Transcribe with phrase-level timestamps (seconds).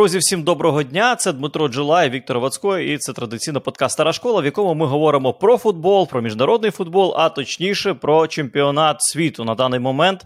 [0.00, 1.16] Друзі, всім доброго дня!
[1.16, 5.32] Це Дмитро Джилай, Віктор Вацько, і це традиційно подкаст Стара школа, в якому ми говоримо
[5.32, 10.24] про футбол, про міжнародний футбол, а точніше про чемпіонат світу на даний момент.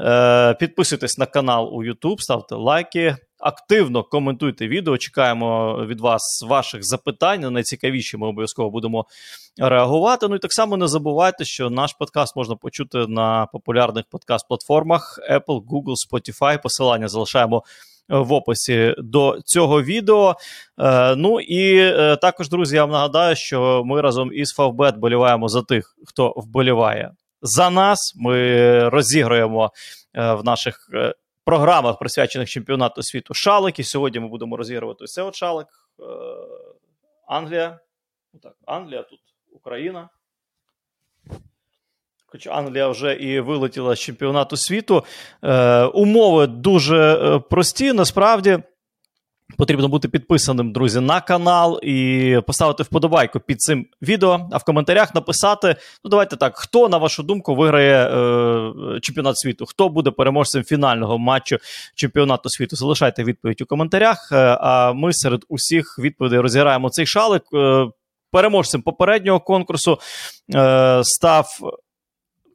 [0.00, 4.98] Е, Підписуйтесь на канал у YouTube, ставте лайки, активно коментуйте відео.
[4.98, 7.40] Чекаємо від вас ваших запитань.
[7.40, 9.06] На найцікавіші ми обов'язково будемо
[9.58, 10.28] реагувати.
[10.28, 15.62] Ну і так само не забувайте, що наш подкаст можна почути на популярних подкаст-платформах Apple,
[15.66, 16.62] Google, Spotify.
[16.62, 17.62] Посилання залишаємо
[18.08, 20.36] в описі до цього відео.
[20.78, 25.48] Е, ну і е, також, друзі, я вам нагадаю, що ми разом із Фавбет боліваємо
[25.48, 27.10] за тих, хто вболіває
[27.42, 28.14] за нас.
[28.16, 29.72] Ми розіграємо
[30.14, 30.90] е, в наших
[31.44, 33.78] програмах, присвячених чемпіонату світу шалик.
[33.78, 35.66] І сьогодні ми будемо розігрувати ось цей от шалик.
[37.28, 37.78] Англія.
[38.42, 39.20] Так, Англія тут
[39.52, 40.08] Україна.
[42.36, 45.04] Хоч Англія вже і вилетіла з чемпіонату світу.
[45.42, 47.92] Е, Умови дуже е, прості.
[47.92, 48.58] Насправді
[49.58, 55.14] потрібно бути підписаним, друзі, на канал і поставити вподобайку під цим відео, а в коментарях
[55.14, 60.64] написати: ну, давайте так, хто, на вашу думку, виграє е, чемпіонат світу, хто буде переможцем
[60.64, 61.56] фінального матчу
[61.94, 62.76] чемпіонату світу.
[62.76, 64.28] Залишайте відповідь у коментарях.
[64.32, 67.42] Е, а ми серед усіх відповідей розіграємо цей шалик.
[67.54, 67.86] Е,
[68.32, 69.98] Переможцем попереднього конкурсу
[70.54, 71.46] е, став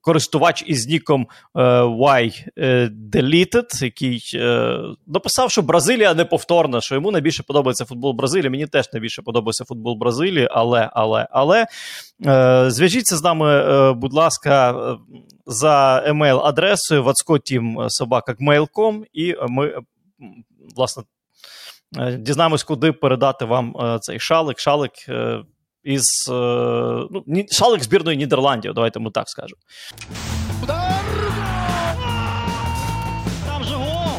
[0.02, 7.12] користувач із ніком е, Y е, Deleted, який е, написав, що Бразилія неповторна, що йому
[7.12, 8.50] найбільше подобається футбол Бразилії.
[8.50, 11.66] Мені теж найбільше подобається футбол Бразилії, але, але, але
[12.72, 14.76] зв'яжіться з нами, будь ласка,
[15.46, 19.74] за емейл-адресою vatscoteam.gmail.com і ми,
[20.76, 21.04] власне,
[22.18, 24.60] дізнаємось, куди передати вам цей шалик.
[24.60, 24.92] Шалик
[25.83, 26.33] із е,
[27.11, 29.61] ну, шалик збірної Нідерландів, давайте ми так скажемо.
[30.63, 31.05] Удар!
[33.47, 34.19] Там же гол!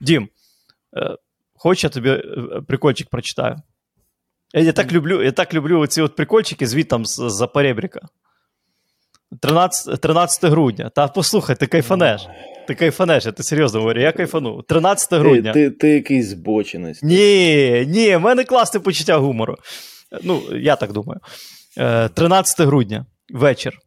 [0.00, 0.28] Дім,
[0.96, 1.16] е,
[1.54, 2.22] хоч я тобі е,
[2.68, 3.56] прикольчик прочитаю.
[4.54, 8.00] Я так люблю я так люблю оці от прикольчики звітом з, з Перебріка.
[9.41, 10.89] 13 13 грудня.
[10.95, 12.27] Та послухай, ти кайфанеш.
[12.67, 14.61] Ти кайфанеш, я ти серйозно говорю, я кайфану.
[14.61, 15.53] 13 грудня.
[15.53, 17.03] Ти ти, ти якийсь збочинець.
[17.03, 19.55] Ні, ні, в мене класне почуття гумору.
[20.23, 21.19] Ну, я так думаю.
[22.13, 23.79] 13 е, грудня вечір.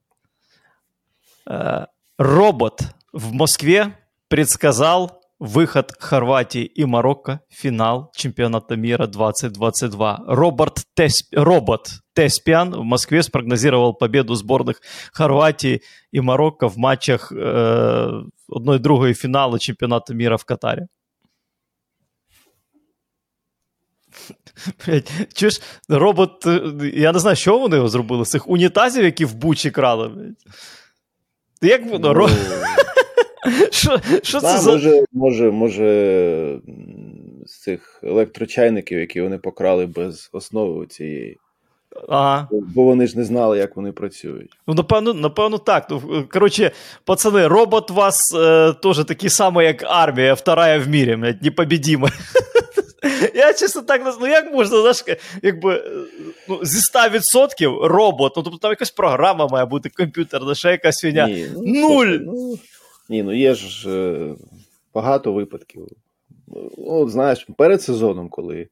[1.51, 1.87] Е,
[2.19, 2.81] робот
[3.13, 3.87] в Москві
[4.29, 10.24] предсказал Выход Хорватии и Марокко в финал чемпионата мира 2022.
[10.28, 11.28] Роберт Тесп...
[11.32, 14.82] Робот Теспиан в Москве спрогнозировал победу сборных
[15.14, 15.82] Хорватии
[16.12, 20.82] и Марокко в матчах э, одной другої фіналу чемпіонату міра в Катарі.
[25.34, 26.46] Чуєш, робот,
[26.94, 30.34] я не знаю, що вони його зробили з цих унітазів, які в бучі крали.
[31.62, 32.30] Як воно?
[33.71, 34.73] що що це за...
[34.73, 36.61] Може, може, може,
[37.47, 41.39] з цих електрочайників, які вони покрали без основи цієї.
[42.09, 42.49] Ага.
[42.51, 44.51] Бо вони ж не знали, як вони працюють.
[44.67, 45.87] Ну, напевно, напевно, так.
[45.91, 46.71] Ну, Коротше,
[47.05, 52.09] пацани, робот у вас е, теж такий самий, як армія, вторая в мірі, непобідіма.
[53.35, 55.05] Я чесно так не ну як можна, знаєш,
[55.43, 55.85] якби
[56.49, 61.27] ну, зі 100% робот, ну тобто там якась програма має бути комп'ютерна, ще якась фігня.
[61.27, 62.07] Ні, ну, Нуль!
[62.07, 62.59] Ну,
[63.13, 64.35] ні, ну є ж е,
[64.95, 65.87] багато випадків.
[66.79, 68.69] Ну, знаєш, перед сезоном, коли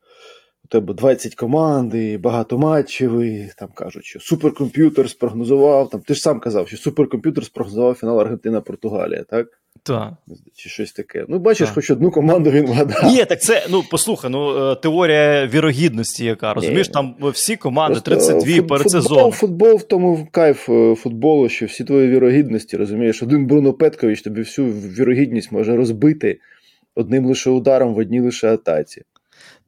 [0.70, 5.90] тебе 20 команд і багато матчів, і там кажуть, що суперкомп'ютер спрогнозував.
[5.90, 9.46] Там, Ти ж сам казав, що суперкомп'ютер спрогнозував фінал Аргентина-Португалія, так?
[9.82, 10.12] Так.
[10.54, 11.24] Чи щось таке.
[11.28, 11.74] Ну, бачиш, так.
[11.74, 13.04] хоч одну команду він вгадав.
[13.04, 16.92] Ні, так це, ну, послухай, ну, е, теорія вірогідності, яка розумієш, Ні.
[16.92, 19.32] там всі команди 32 фут, перед сезоном.
[19.32, 24.40] Футбол в тому кайф е, футболу, що всі твої вірогідності, розумієш, один Бруно Петкович тобі
[24.40, 26.40] всю вірогідність може розбити
[26.94, 29.02] одним лише ударом в одній лише атаці.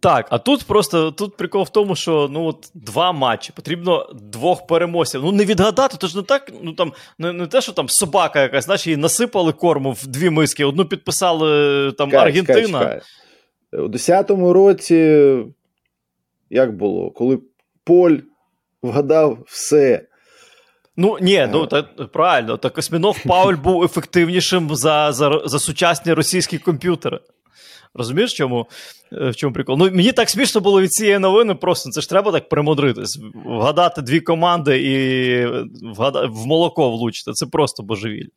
[0.02, 4.66] Так, а тут просто тут прикол в тому, що ну от два матчі, потрібно двох
[4.66, 5.20] переможців.
[5.24, 8.42] Ну не відгадати, то ж не так, ну там не, не те, що там собака
[8.42, 12.78] якась, знаєш, її насипали корму в дві миски, одну підписали там чекай, Аргентина.
[12.78, 13.80] Чекай, чекай.
[13.80, 15.36] У 10-му році
[16.50, 17.38] як було, коли
[17.84, 18.16] Поль
[18.82, 20.06] вгадав все.
[20.96, 26.58] Ну ні, ну та правильно, так Осьмінов Пауль був ефективнішим за, за, за сучасні російські
[26.58, 27.20] комп'ютери.
[27.94, 28.66] Розумієш, чому,
[29.12, 29.76] е, в чому прикол?
[29.78, 33.20] Ну, Мені так смішно було від цієї новини, просто це ж треба так примудритись.
[33.44, 35.46] Вгадати дві команди і
[35.94, 36.26] вгада...
[36.26, 37.32] в молоко влучити.
[37.32, 38.28] Це просто божевіль.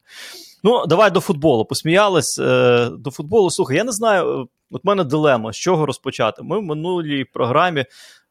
[0.64, 1.66] Ну, давай до футболу.
[1.66, 2.40] Посміялись.
[2.40, 3.52] Е, до футболу.
[3.52, 4.48] Слухай, я не знаю.
[4.72, 6.44] От в мене дилема, з чого розпочати.
[6.44, 7.86] Ми в минулій програмі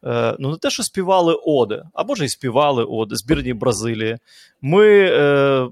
[0.05, 4.19] е, ну не те, що співали Оди, або ж і співали Оди збірні Бразилії.
[4.62, 5.69] Ми е,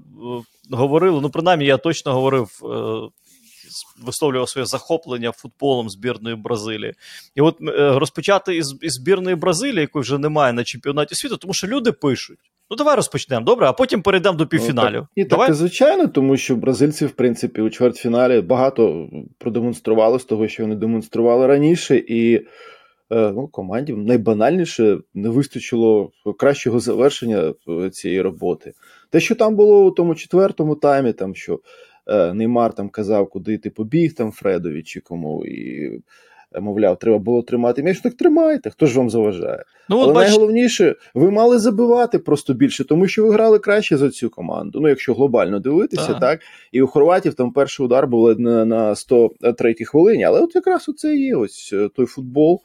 [0.71, 2.61] говорили, ну принаймні я точно говорив.
[2.63, 3.09] Е,
[4.05, 6.93] Висловлював своє захоплення футболом збірної Бразилії.
[7.35, 11.53] І от е, розпочати із, із збірної Бразилії, якої вже немає на чемпіонаті світу, тому
[11.53, 12.39] що люди пишуть:
[12.69, 14.99] Ну, давай розпочнемо, добре, а потім перейдемо до півфіналів.
[14.99, 15.47] Ну, так, і давай?
[15.47, 20.75] так, звичайно, тому що бразильці, в принципі, у чвертьфіналі багато продемонстрували з того, що вони
[20.75, 22.41] демонстрували раніше, і е,
[23.09, 27.53] ну, команді найбанальніше не вистачило кращого завершення
[27.91, 28.73] цієї роботи.
[29.09, 31.59] Те, що там було у тому четвертому таймі, там що е,
[32.07, 35.45] Неймар там казав, куди ти побіг, там Фредові чи кому.
[35.45, 35.91] і
[36.61, 39.63] мовляв, треба було тримати м'яч, так тримайте, хто ж вам заважає.
[39.89, 40.27] Ну, Але бач...
[40.27, 44.79] найголовніше, ви мали забивати просто більше, тому що ви грали краще за цю команду.
[44.81, 46.19] Ну, якщо глобально дивитися, так.
[46.19, 46.39] так.
[46.71, 50.23] І у Хорватів там перший удар був на, на 103 хвилині.
[50.23, 52.61] Але от якраз оце є ось е, той футбол.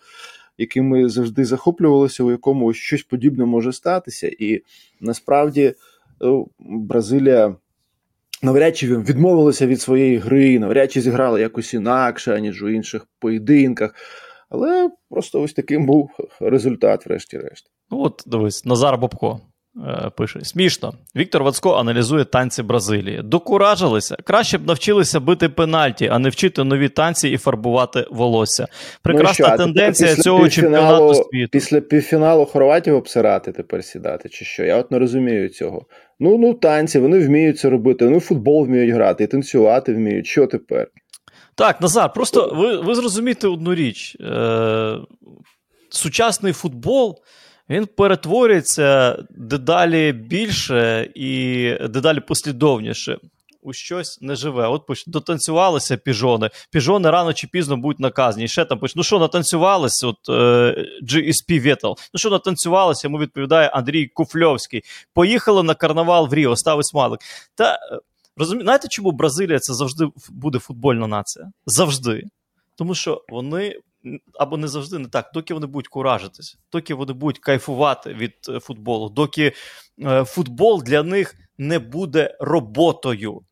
[0.61, 4.63] Яким ми завжди захоплювалися, у якому щось подібне може статися, і
[5.01, 5.75] насправді
[6.21, 7.57] ну, Бразилія
[8.43, 13.95] навряд чи відмовилися від своєї гри, навряд чи зіграли якось інакше, ніж у інших поєдинках.
[14.51, 17.67] Але просто ось таким був результат, врешті-решт.
[17.91, 19.41] Ну от дивись, Назар Бобко.
[19.87, 20.95] Е, пише смішно.
[21.17, 23.21] Віктор Вацко аналізує танці Бразилії.
[23.25, 24.17] Докуражилися.
[24.25, 28.67] Краще б навчилися бити пенальті, а не вчити нові танці і фарбувати волосся.
[29.03, 31.49] Прекрасна ну, тенденція цього чемпіонату світу.
[31.53, 34.65] Після півфіналу Хорватів обсирати тепер сідати, чи що?
[34.65, 35.87] Я от не розумію цього.
[36.21, 40.27] Ну, ну, танці, вони вміють це робити, вони футбол вміють грати, і танцювати вміють.
[40.27, 40.89] Що тепер?
[41.55, 44.17] Так, Назар, просто ви ви зрозумієте одну річ.
[44.21, 44.97] Е,
[45.91, 47.19] Сучасний футбол
[47.71, 53.19] він перетворюється дедалі більше і дедалі послідовніше.
[53.63, 54.69] У щось не живе.
[54.69, 55.07] От поч...
[55.07, 56.51] дотанцювалися піжони.
[56.71, 58.45] Піжони рано чи пізно будуть наказані.
[58.45, 58.97] І ще там поч...
[58.97, 60.07] ну що натанцювалися?
[60.07, 60.33] От е,
[61.03, 61.95] GSP Vettel.
[62.15, 63.07] Ну що натанцювалися?
[63.07, 64.83] Йому відповідає Андрій Куфльовський.
[65.15, 67.21] Поїхали на карнавал в Ріо, ставить смайлик.
[67.55, 67.99] Та е,
[68.37, 68.63] розумі...
[68.63, 71.53] знаєте, чому Бразилія це завжди буде футбольна нація?
[71.67, 72.25] Завжди.
[72.77, 73.77] Тому що вони
[74.39, 78.61] або не завжди не так, доки вони будуть куражитись, доки вони будуть кайфувати від е,
[78.61, 79.53] футболу, доки
[80.03, 83.43] е, футбол для них не буде роботою.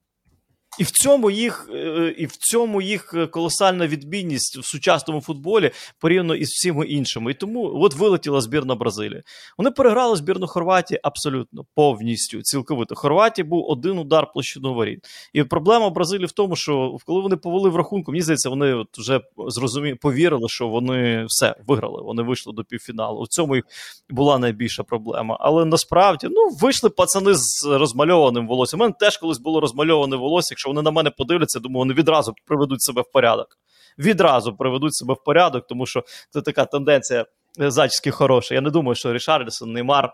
[0.79, 5.71] І в цьому їх е, і в цьому їх колосальна відмінність в сучасному футболі
[6.01, 7.31] порівняно із всіми іншими.
[7.31, 9.23] І тому от вилетіла збірна Бразилії.
[9.59, 12.43] Вони переграли збірну Хорватії абсолютно повністю.
[12.43, 12.95] Цілковито.
[12.95, 14.99] Хорватії був один удар площину воріт.
[15.33, 18.99] І проблема Бразилії в тому, що коли вони повели в рахунку, мені здається, вони от
[18.99, 19.95] вже зрозумі...
[19.95, 22.03] повірили, що вони все виграли.
[22.03, 23.21] Вони вийшли до півфіналу.
[23.21, 23.65] У цьому їх
[24.11, 25.37] була найбільша проблема.
[25.41, 28.81] Але насправді ну вийшли пацани з розмальованим волоссям.
[28.81, 30.55] У мене теж колись було розмальоване волосся.
[30.67, 33.59] Вони на мене подивляться, думаю, вони відразу приведуть себе в порядок.
[33.99, 37.27] Відразу приведуть себе в порядок, тому що це така тенденція
[37.61, 38.55] е, зачіски хороша.
[38.55, 40.13] Я не думаю, що Рішарлісон, Неймар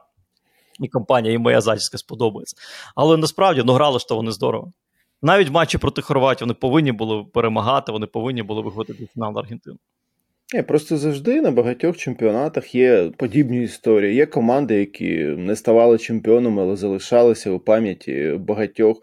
[0.80, 2.56] і компанія, і моя зачіска сподобається.
[2.96, 4.72] Але насправді ну, грали ж то вони здорово.
[5.22, 9.76] Навіть матчі проти Хорватії вони повинні були перемагати, вони повинні були виходити в фінал Аргентину.
[10.54, 14.14] Ні, Просто завжди на багатьох чемпіонатах є подібні історії.
[14.14, 19.02] Є команди, які не ставали чемпіонами, але залишалися у пам'яті багатьох.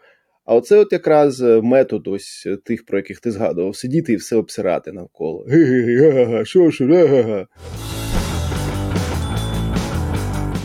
[0.50, 4.16] А оце от якраз е, метод ось е, тих, про яких ти згадував, сидіти і
[4.16, 5.46] все обсирати навколо.
[6.44, 7.46] Що що.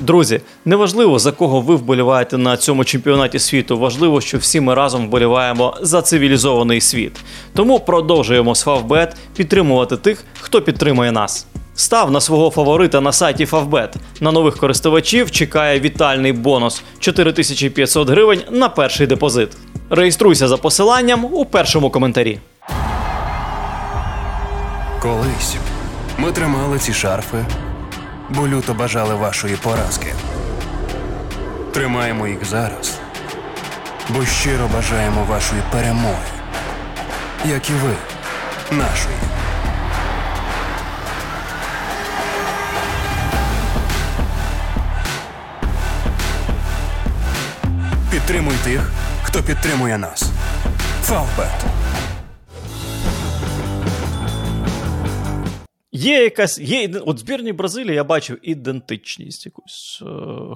[0.03, 3.79] Друзі, неважливо за кого ви вболіваєте на цьому чемпіонаті світу.
[3.79, 7.21] Важливо, що всі ми разом вболіваємо за цивілізований світ.
[7.55, 11.47] Тому продовжуємо з Фавбет підтримувати тих, хто підтримує нас.
[11.77, 13.95] Став на свого фаворита на сайті Favbet.
[14.21, 19.49] На нових користувачів чекає вітальний бонус 4500 гривень на перший депозит.
[19.91, 22.39] Реєструйся за посиланням у першому коментарі.
[25.03, 25.57] Колись
[26.19, 27.45] ми тримали ці шарфи,
[28.31, 30.15] бо люто бажали вашої поразки.
[31.73, 32.99] Тримаємо їх зараз,
[34.09, 36.27] бо щиро бажаємо вашої перемоги,
[37.45, 37.95] як і ви,
[38.77, 39.17] нашої.
[48.15, 48.91] Підтримуй тих,
[49.23, 50.31] хто підтримує нас.
[51.03, 51.65] Фавбет.
[55.93, 60.07] Є якась є от збірні Бразилії я бачив ідентичність, якусь е,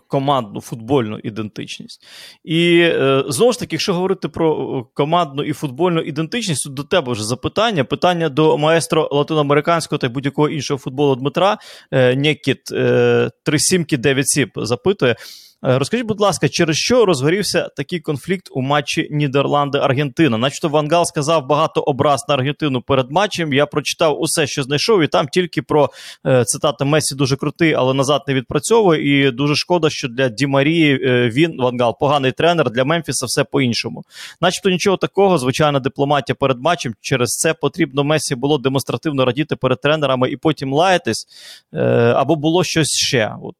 [0.08, 2.06] командну футбольну ідентичність.
[2.44, 7.12] І е, знову ж таки, якщо говорити про командну і футбольну ідентичність, то до тебе
[7.12, 7.84] вже запитання.
[7.84, 11.58] Питання до маестро латиноамериканського та будь-якого іншого футболу Дмитра
[11.90, 15.16] е, Нєкіт е, 37 9 запитує.
[15.64, 20.36] Е, розкажіть, будь ласка, через що розгорівся такий конфлікт у матчі Нідерланди-Аргентина?
[20.36, 23.52] Начебто Вангал сказав багато образ на Аргентину перед матчем.
[23.52, 25.90] Я прочитав усе, що знайшов, і там тільки про
[26.26, 29.26] е, цитата Месі дуже крутий, але назад не відпрацьовує.
[29.26, 33.26] І дуже шкода, що для Ді Марії е, він Вангал поганий тренер для Мемфіса.
[33.26, 34.04] Все по-іншому.
[34.40, 36.94] Начебто нічого такого, звичайна дипломатія перед матчем.
[37.00, 41.26] Через це потрібно Месі було демонстративно радіти перед тренерами і потім лаятись.
[42.14, 43.34] Або було щось ще.
[43.42, 43.54] От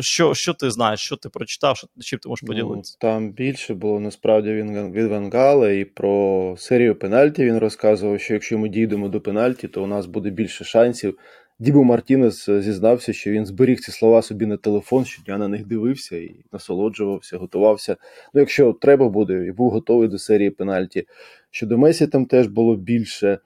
[0.00, 1.05] що, що ти знаєш?
[1.06, 2.96] Що ти прочитав, що чим ти можеш ну, поділитися?
[3.02, 8.34] Ну, там більше було насправді він від Вангала, і про серію пенальті він розказував, що
[8.34, 11.18] якщо ми дійдемо до пенальті, то у нас буде більше шансів.
[11.58, 15.66] Дібо Мартінес е, зізнався, що він зберіг ці слова собі на телефон, щодня на них
[15.66, 17.96] дивився і насолоджувався, готувався.
[18.34, 21.06] Ну, якщо треба буде, і був готовий до серії пенальті.
[21.50, 23.38] Щодо Месі, там теж було більше.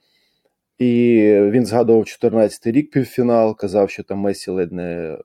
[0.79, 5.19] І він згадував 14-й рік півфінал, казав, що там Месі ледь не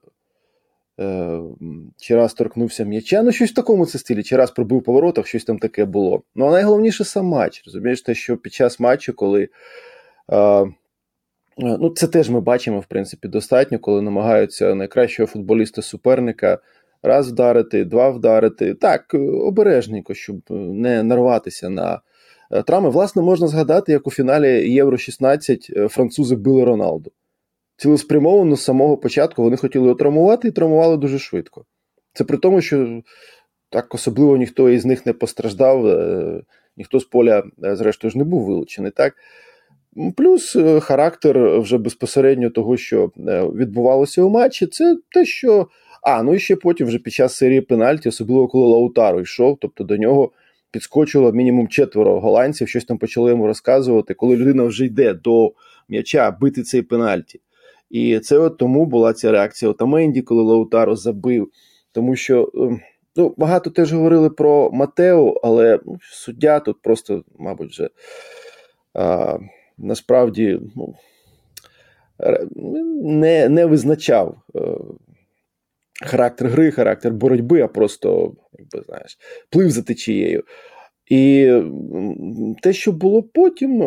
[1.96, 5.26] чи раз торкнувся м'яча, ну щось в такому це стилі, чи раз пробив по воротах,
[5.26, 6.22] щось там таке було.
[6.34, 7.62] Ну а найголовніше сам матч.
[7.66, 9.48] Розумієш, те, що під час матчу, коли.
[10.32, 10.66] Е,
[11.58, 16.58] Ну, Це теж ми бачимо, в принципі, достатньо, коли намагаються найкращого футболіста суперника
[17.02, 18.74] раз вдарити, два вдарити.
[18.74, 22.00] Так, обережненько, щоб не нарватися на
[22.50, 22.90] е, травми.
[22.90, 27.12] Власне, можна згадати, як у фіналі Євро 16 французи били Роналду
[27.76, 31.64] цілеспрямовано з самого початку вони хотіли отравмувати і травмували дуже швидко.
[32.12, 33.02] Це при тому, що
[33.70, 36.42] так особливо ніхто із них не постраждав, е,
[36.76, 38.90] ніхто з поля, е, зрештою, ж не був вилучений.
[38.90, 39.14] так.
[40.16, 43.10] Плюс е, характер вже безпосередньо того, що
[43.54, 45.68] відбувалося у матчі, це те, що.
[46.02, 49.84] А, ну і ще потім, вже під час серії пенальті, особливо коли Лаутаро йшов, тобто
[49.84, 50.30] до нього
[50.70, 55.52] підскочило мінімум четверо голландців, щось там почали йому розказувати, коли людина вже йде до
[55.88, 57.40] м'яча бити цей пенальті.
[57.90, 61.50] І це от тому була ця реакція Отаменді, коли Лаутаро забив.
[61.92, 62.80] Тому що ем,
[63.16, 67.90] ну, багато теж говорили про Матео, але ну, суддя тут просто, мабуть, вже
[68.94, 69.38] а,
[69.78, 70.94] насправді ну,
[73.02, 74.78] не не визначав а, е,
[76.06, 79.18] характер гри, характер боротьби, а просто, якби знаєш,
[79.50, 80.44] плив за течією.
[81.08, 81.52] І
[82.62, 83.82] те, що було потім,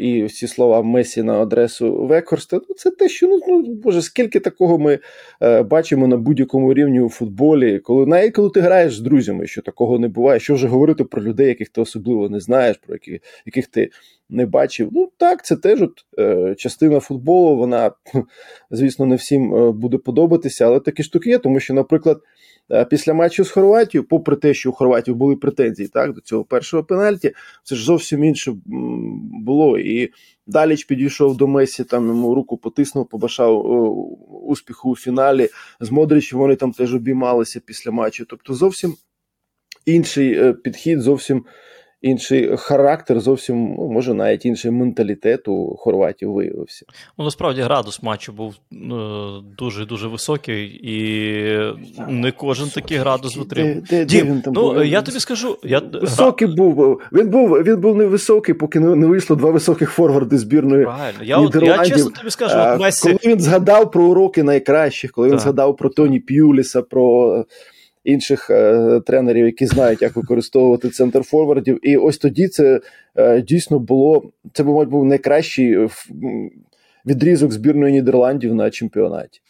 [0.00, 4.40] і всі слова Месі на адресу Векхорста, ну це те, що ну, ну боже, скільки
[4.40, 4.98] такого ми
[5.42, 9.62] е, бачимо на будь-якому рівні у футболі, коли навіть коли ти граєш з друзями, що
[9.62, 13.20] такого не буває, що вже говорити про людей, яких ти особливо не знаєш, про які,
[13.46, 13.90] яких ти
[14.30, 14.88] не бачив.
[14.92, 17.56] Ну так, це теж от, е, частина футболу.
[17.56, 17.90] Вона,
[18.70, 22.20] звісно, не всім е, буде подобатися, але такі штуки є, тому що, наприклад.
[22.72, 26.44] Е, після матчу з Хорватією, попри те, що у Хорватів були претензії так, до цього
[26.44, 28.54] першого пенальті, це ж зовсім інше
[29.44, 29.78] було.
[29.78, 30.10] І
[30.46, 33.66] Даліч підійшов до Месі, там йому руку потиснув, побажав
[34.46, 35.48] успіху у фіналі.
[35.80, 38.24] З Модричем вони там теж обіймалися після матчу.
[38.28, 38.94] Тобто, зовсім
[39.86, 41.44] інший е, підхід, зовсім
[42.06, 46.86] інший характер, зовсім ну, може навіть інший менталітет у Хорватії виявився.
[47.18, 48.54] Ну насправді градус матчу був
[49.58, 51.74] дуже дуже високий, і
[52.08, 53.74] не кожен такий градус витримав.
[53.74, 54.84] Де, де, Дім, де він там ну був?
[54.84, 57.00] я тобі скажу, я високий був.
[57.12, 60.84] Він був він був невисокий, поки не, не вийшло два високих форварди збірної.
[60.84, 63.02] Правильно, я от, я чесно тобі скажу, от Месі...
[63.02, 67.44] коли він згадав про уроки найкращих, коли він згадав про Тоні П'юліса, про
[68.06, 71.88] інших е, тренерів, які знають, як використовувати центр форвардів.
[71.88, 72.80] І ось тоді це
[73.16, 75.88] е, дійсно було це, мабуть, був найкращий
[77.06, 79.40] відрізок збірної Нідерландів на чемпіонаті.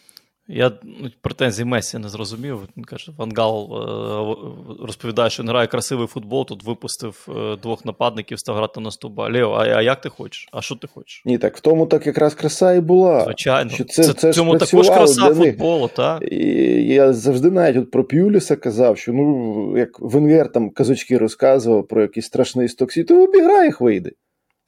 [0.49, 2.59] Я ну, претензій Месі не зрозумів.
[2.77, 6.47] Він каже, Вангал е, розповідає, що він грає красивий футбол.
[6.47, 9.31] Тут випустив е, двох нападників, став грати на стуба.
[9.31, 10.49] Лео, а, а як ти хочеш?
[10.53, 11.23] А що ти хочеш?
[11.25, 13.25] Ні, так в тому так якраз краса і була.
[13.25, 16.23] Звичайно, що це, це, це цьому також краса футболу, так?
[16.33, 16.47] І
[16.95, 22.03] Я завжди навіть от про П'юліса казав, що ну як Венгер там казочки розказував про
[22.03, 24.11] якийсь страшний стоксі, то обіграй їх вийде.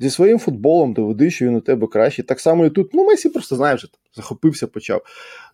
[0.01, 2.25] Зі своїм футболом доведи, що він у тебе кращий.
[2.25, 2.95] Так само і тут.
[2.95, 3.87] Ну, Месі просто знаєш,
[4.17, 5.03] захопився, почав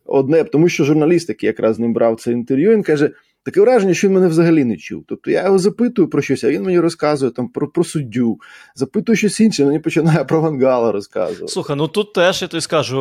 [0.07, 3.11] одне, тому що журналіст, який якраз з ним брав це інтерв'ю, він каже:
[3.45, 5.05] таке враження, що він мене взагалі не чув.
[5.09, 8.39] Тобто я його запитую про щось, а він мені розказує там про про суддю,
[8.75, 11.49] запитую щось інше, мені починає про Вангала розказувати.
[11.49, 13.01] Слухай, ну тут теж я тобі скажу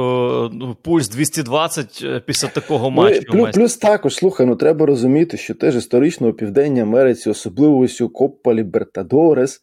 [0.54, 3.22] ну, пульс 220 е, після такого ну.
[3.32, 8.02] Плюс, плюс також, слухай, ну треба розуміти, що теж історично у Південній Америці, особливо ось
[8.02, 9.62] у Коппа Лібертадорес.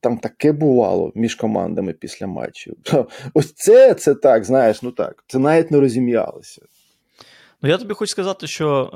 [0.00, 2.74] Там таке бувало між командами після матчів.
[3.34, 6.62] Ось це це так, знаєш, ну так, це навіть не розім'ялося.
[7.62, 8.90] Ну, я тобі хочу сказати, що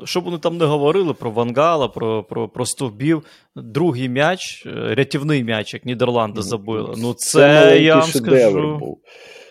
[0.00, 3.22] е, що б вони там не говорили про Вангала, про про, про стовбів,
[3.56, 6.94] другий м'яч, е, рятівний м'яч, як Нідерланди забили.
[6.98, 7.30] Ну, це,
[7.70, 8.76] це я вам скажу.
[8.80, 8.98] Був.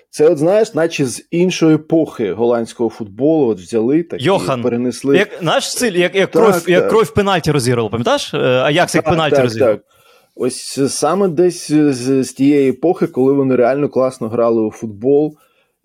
[0.09, 5.17] Це, от знаєш, наче з іншої епохи голландського футболу от взяли так Йохан, і перенесли.
[5.17, 6.69] Як наш стиль, як як, Так, кров, так.
[6.69, 8.33] як кров пенальті розігрував, пам'ятаєш?
[8.33, 9.81] Е, А як як пенальті так.
[10.39, 15.37] Ось саме десь з, з тієї епохи, коли вони реально класно грали у футбол.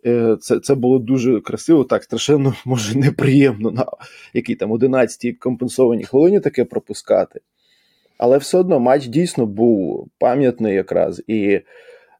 [0.07, 3.87] е, Це це було дуже красиво, так страшенно, може, неприємно на
[4.35, 7.41] якій там 11-й компенсованій хвилині таке пропускати.
[8.19, 11.23] Але все одно матч дійсно був пам'ятний якраз.
[11.27, 11.61] І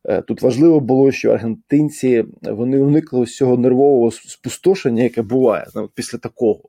[0.05, 5.91] е, тут важливо було, що аргентинці вони уникли ось цього нервового спустошення, яке буває ну,
[5.95, 6.61] після такого.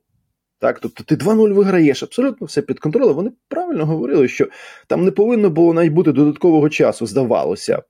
[0.64, 3.16] Так, тобто ти 2-0 виграєш, абсолютно все під контролем.
[3.16, 4.48] Вони правильно говорили, що
[4.86, 7.82] там не повинно було навіть бути додаткового часу, здавалося.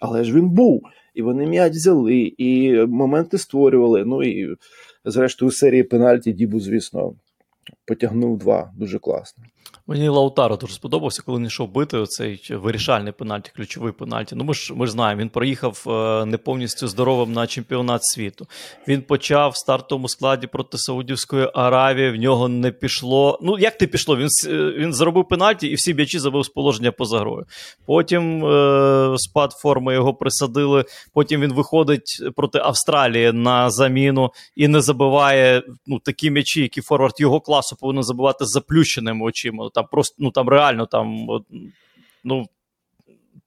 [0.00, 0.82] Але ж він був.
[1.14, 4.04] І вони м'яч взяли, і моменти створювали.
[4.04, 4.56] Ну і
[5.04, 7.14] зрештою, у серії пенальті Дібу, звісно,
[7.90, 8.70] потягнув два.
[8.76, 9.44] Дуже класно.
[9.86, 14.34] Мені Лаутаро дуже сподобався, коли він йшов бити оцей вирішальний пенальті, ключовий пенальті.
[14.34, 18.46] Ну ми ж ми ж знаємо, він проїхав е, не повністю здоровим на чемпіонат світу.
[18.88, 22.10] Він почав в стартовому складі проти Саудівської Аравії.
[22.10, 23.38] В нього не пішло.
[23.42, 24.16] Ну як не пішло?
[24.16, 24.28] Він
[24.76, 27.46] він заробив пенальті і всі м'ячі забив з положення поза грою.
[27.86, 30.84] Потім е, спад форми його присадили.
[31.12, 37.14] Потім він виходить проти Австралії на заміну і не забиває ну, такі м'ячі, які форвард
[37.18, 39.70] його класу повинен забувати з заплющеними очима.
[39.74, 41.26] Там просто ну там реально там
[42.24, 42.46] ну.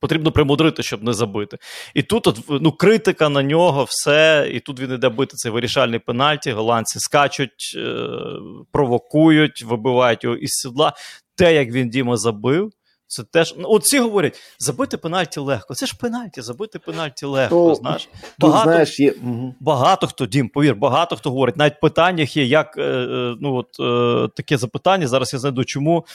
[0.00, 1.58] Потрібно примудрити, щоб не забити.
[1.94, 5.98] І тут от, ну, критика на нього, все, і тут він іде бити цей вирішальний
[5.98, 6.52] пенальті.
[6.52, 8.06] Голландці скачуть, е-
[8.72, 10.92] провокують, вибивають його із сідла.
[11.36, 12.72] Те, як він Діма забив,
[13.06, 13.54] це теж.
[13.58, 15.74] Ну, от всі говорять, забити пенальті легко.
[15.74, 17.68] Це ж пенальті, забити пенальті легко.
[17.68, 18.08] То, знаєш.
[18.40, 19.14] Тут, Багато, знаєш, є.
[19.60, 21.56] Багато хто, Дім, повір, багато хто говорить.
[21.56, 25.08] Навіть в питаннях є, як е, е, ну, от, е, таке запитання.
[25.08, 26.06] Зараз я знайду, чому,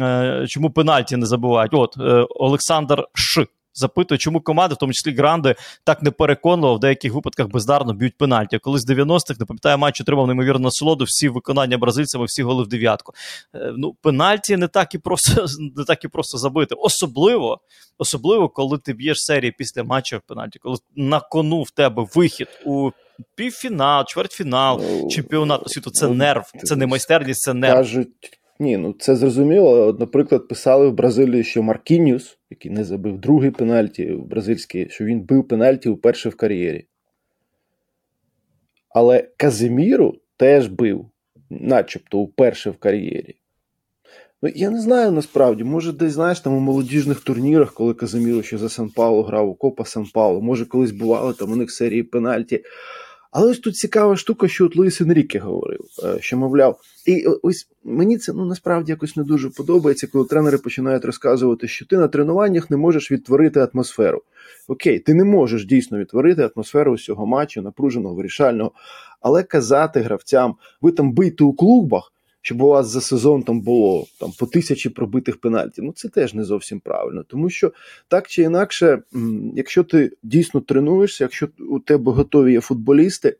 [0.00, 1.74] е, чому пенальті не забувають.
[1.74, 3.46] От е, Олександр Ш.
[3.78, 5.54] Запитує, чому команди, в тому числі Гранди,
[5.84, 8.58] так непереконливо в деяких випадках бездарно б'ють пенальті.
[8.58, 12.68] Колись в 90-х, не пам'ятаю, матч отримав неймовірну насолоду, всі виконання бразильцями, всі голи в
[12.68, 13.12] дев'ятку.
[13.54, 16.74] Е, ну, пенальті не так і просто не так і просто забити.
[16.78, 17.60] Особливо,
[17.98, 22.48] особливо, коли ти б'єш серії після матчу в пенальті, коли на кону в тебе вихід
[22.64, 22.90] у
[23.34, 25.90] півфінал, чвертьфінал Ну, чемпіонату світу.
[25.90, 27.76] Це ну, нерв, це не майстерність, це нерв.
[27.76, 28.08] Кажуть,
[28.58, 29.96] ні, ну це зрозуміло.
[30.00, 35.20] Наприклад, писали в Бразилії, що Маркініус, який не забив другий пенальті в бразильський, що він
[35.20, 36.86] бив пенальті вперше в кар'єрі.
[38.88, 41.06] Але Казиміру теж бив,
[41.50, 43.34] начебто, вперше в кар'єрі.
[44.42, 48.58] Ну, я не знаю насправді, може, десь, знаєш, там у молодіжних турнірах, коли Казиміру ще
[48.58, 52.02] за Сан Пауло грав у Копа Сан Пауло, може, колись бували там у них серії
[52.02, 52.64] пенальті.
[53.30, 57.68] Але ось тут цікава штука, що от Луїс Енріке говорив, е, що мовляв, і ось
[57.84, 62.08] мені це ну насправді якось не дуже подобається, коли тренери починають розказувати, що ти на
[62.08, 64.22] тренуваннях не можеш відтворити атмосферу.
[64.68, 68.72] Окей, ти не можеш дійсно відтворити атмосферу усього матчу, напруженого, вирішального,
[69.20, 72.12] але казати гравцям, ви там бийте у клубах,
[72.42, 75.84] щоб у вас за сезон там було там по тисячі пробитих пенальтів.
[75.84, 77.72] Ну це теж не зовсім правильно, тому що
[78.08, 79.02] так чи інакше,
[79.54, 83.36] якщо ти дійсно тренуєшся, якщо у тебе готові є футболісти,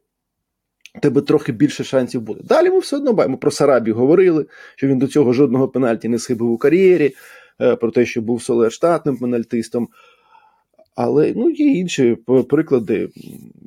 [0.95, 2.41] у тебе трохи більше шансів буде.
[2.45, 3.39] Далі ми все одно бачимо.
[3.39, 7.15] Про Сарабі говорили, що він до цього жодного пенальті не схибив у кар'єрі,
[7.61, 9.89] е, про те, що був Солер штатним пенальтистом.
[11.01, 12.17] Але ну, є інші
[12.49, 13.09] приклади.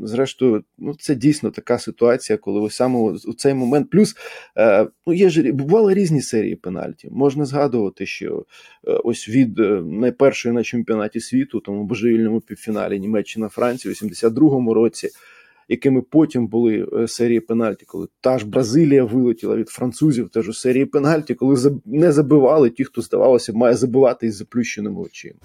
[0.04, 3.90] Зрештою, ну, це дійсно така ситуація, коли ось саме у цей момент.
[3.90, 4.16] Плюс
[4.58, 7.10] е, ну, є ж бували різні серії пенальті.
[7.12, 8.46] Можна згадувати, що
[8.88, 15.10] е, ось від е, найпершої на чемпіонаті світу, тому божевільному півфіналі Німеччина-Франція у 82-му році,
[15.70, 20.54] якими потім були е, серії пенальті, коли та ж Бразилія вилетіла від французів, теж у
[20.54, 25.40] серії пенальті, коли не забивали ті, хто здавалося, має забивати із заплющеними очима.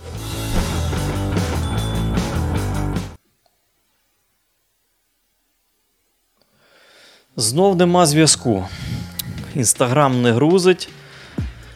[7.38, 8.64] Знов нема зв'язку.
[9.55, 10.88] Інстаграм не грузить.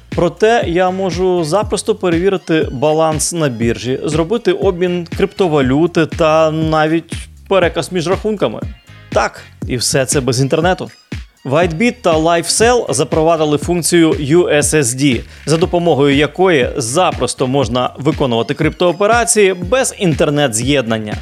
[0.09, 7.15] Проте я можу запросто перевірити баланс на біржі, зробити обмін криптовалюти та навіть
[7.49, 8.61] переказ між рахунками.
[9.13, 10.91] Так, і все це без інтернету.
[11.45, 21.17] WhiteBit та LifeSell запровадили функцію USSD, за допомогою якої запросто можна виконувати криптооперації без інтернет-з'єднання.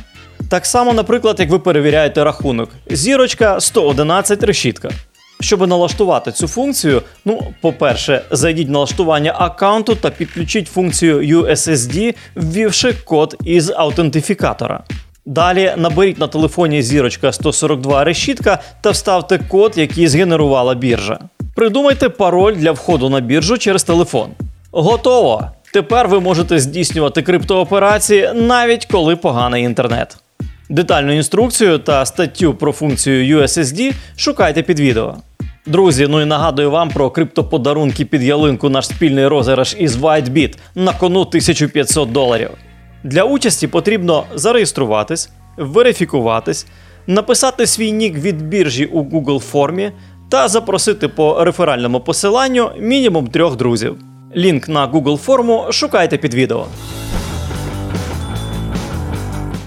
[0.49, 2.71] Так само, наприклад, як ви перевіряєте рахунок.
[2.91, 4.91] Зірочка 111 решітка.
[5.41, 12.95] Щоб налаштувати цю функцію, ну, по-перше, зайдіть в налаштування аккаунту та підключіть функцію USSD, ввівши
[13.05, 14.85] код із аутентифікатора.
[15.27, 21.19] Далі наберіть на телефоні зірочка 142 решітка та вставте код, який згенерувала біржа.
[21.55, 24.31] Придумайте пароль для входу на біржу через телефон.
[24.73, 25.45] Готово!
[25.73, 30.17] Тепер ви можете здійснювати криптооперації навіть коли поганий інтернет.
[30.69, 35.17] Детальну інструкцію та статтю про функцію USSD шукайте під відео.
[35.67, 40.93] Друзі, ну і нагадую вам про криптоподарунки під ялинку наш спільний розіграш із WhiteBit на
[40.93, 42.51] кону 1500 доларів.
[43.05, 46.67] Для участі потрібно зареєструватись, верифікуватись,
[47.07, 49.93] написати свій нік від біржі у Google формі
[50.31, 53.97] та запросити по реферальному посиланню мінімум трьох друзів.
[54.37, 56.67] Лінк на Google форму шукайте під відео.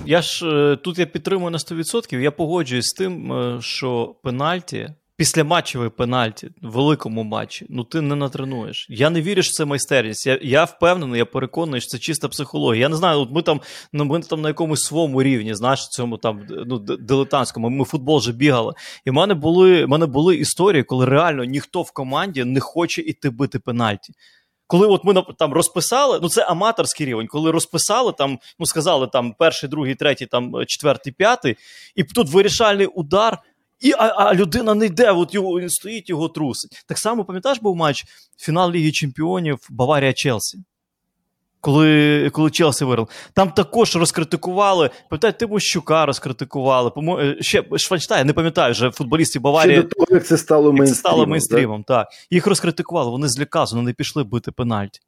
[0.05, 2.19] Я ж е, тут я підтримую на 100%.
[2.19, 8.01] Я погоджуюсь з тим, е, що пенальті після матчевої пенальті в великому матчі, ну ти
[8.01, 8.87] не натренуєш.
[8.89, 10.27] Я не вірю, що це майстерність.
[10.27, 12.81] Я я впевнений, я переконаний, що це чиста психологія.
[12.81, 13.61] Я не знаю, от ми там
[13.93, 17.69] ну, ми там на якомусь своєму рівні, знаєш, цьому там ну, дилетантському.
[17.69, 18.73] Ми футбол вже бігали.
[19.05, 23.01] І в мене були в мене були історії, коли реально ніхто в команді не хоче
[23.01, 24.13] іти бити пенальті.
[24.71, 29.33] Коли от ми там розписали, ну це аматорський рівень, коли розписали, там, ну сказали там
[29.39, 31.55] перший, другий, третій, там четвертий, п'ятий,
[31.95, 33.37] і тут вирішальний удар.
[33.79, 36.83] І, А а людина не йде, от його він стоїть, його трусить.
[36.87, 38.05] Так само, пам'ятаєш, був матч
[38.37, 40.57] фінал Ліги Чемпіонів Баварія Челсі.
[41.61, 43.09] Коли коли Челсі виграв.
[43.33, 44.89] Там також розкритикували.
[45.09, 46.91] Пам'ятаєте, Тимощука розкритикували.
[47.19, 49.75] Е, ще Шванштайн, не пам'ятаю вже футболістів Баварії.
[49.75, 50.87] Ще до того, як це стало мейнстрімом.
[50.87, 52.07] Це стало мейнстрімом, так?
[52.07, 52.17] так.
[52.31, 54.99] Їх розкритикували, вони злякали, вони не пішли бити пенальті.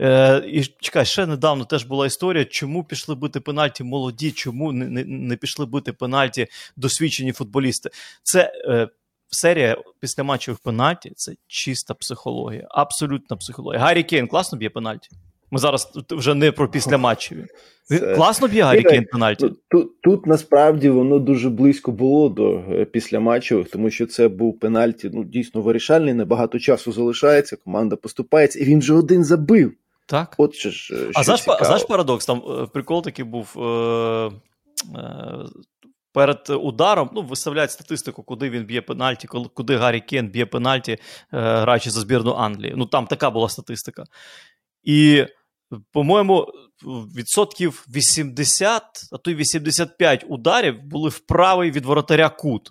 [0.00, 4.88] Е, І чекай, ще недавно теж була історія, чому пішли бити пенальті молоді, чому не
[4.88, 7.90] не, не пішли бити пенальті досвідчені футболісти.
[8.22, 8.88] Це е,
[9.28, 13.80] серія після матчів пенальті це чиста психологія, абсолютна психологія.
[13.80, 15.08] Гаррі Кейн класно б'є пенальті.
[15.54, 17.46] Ми зараз вже не про після матчів.
[17.84, 18.14] Це...
[18.14, 19.40] Класно б'є Гаррі Кейн пенальті.
[19.40, 24.28] Тут, тут тут, насправді воно дуже близько було до е, після матчів, тому що це
[24.28, 29.72] був пенальті ну, дійсно вирішальний, небагато часу залишається, команда поступається, і він вже один забив.
[30.06, 30.34] Так.
[30.38, 32.26] От що ж, що А знаєш, знаєш парадокс?
[32.26, 33.54] Там е, прикол такий був.
[33.56, 34.30] Е,
[34.96, 35.44] е,
[36.12, 40.98] Перед ударом ну, виставляють статистику, куди він б'є пенальті, куди Гаррі Кен б'є пенальті, е,
[41.30, 42.74] граючи за збірну Англії.
[42.76, 44.04] Ну там така була статистика.
[44.84, 45.26] І,
[45.92, 46.46] по-моєму,
[47.16, 48.82] відсотків 80,
[49.12, 52.70] а то й 85 ударів були в правий від воротаря кут.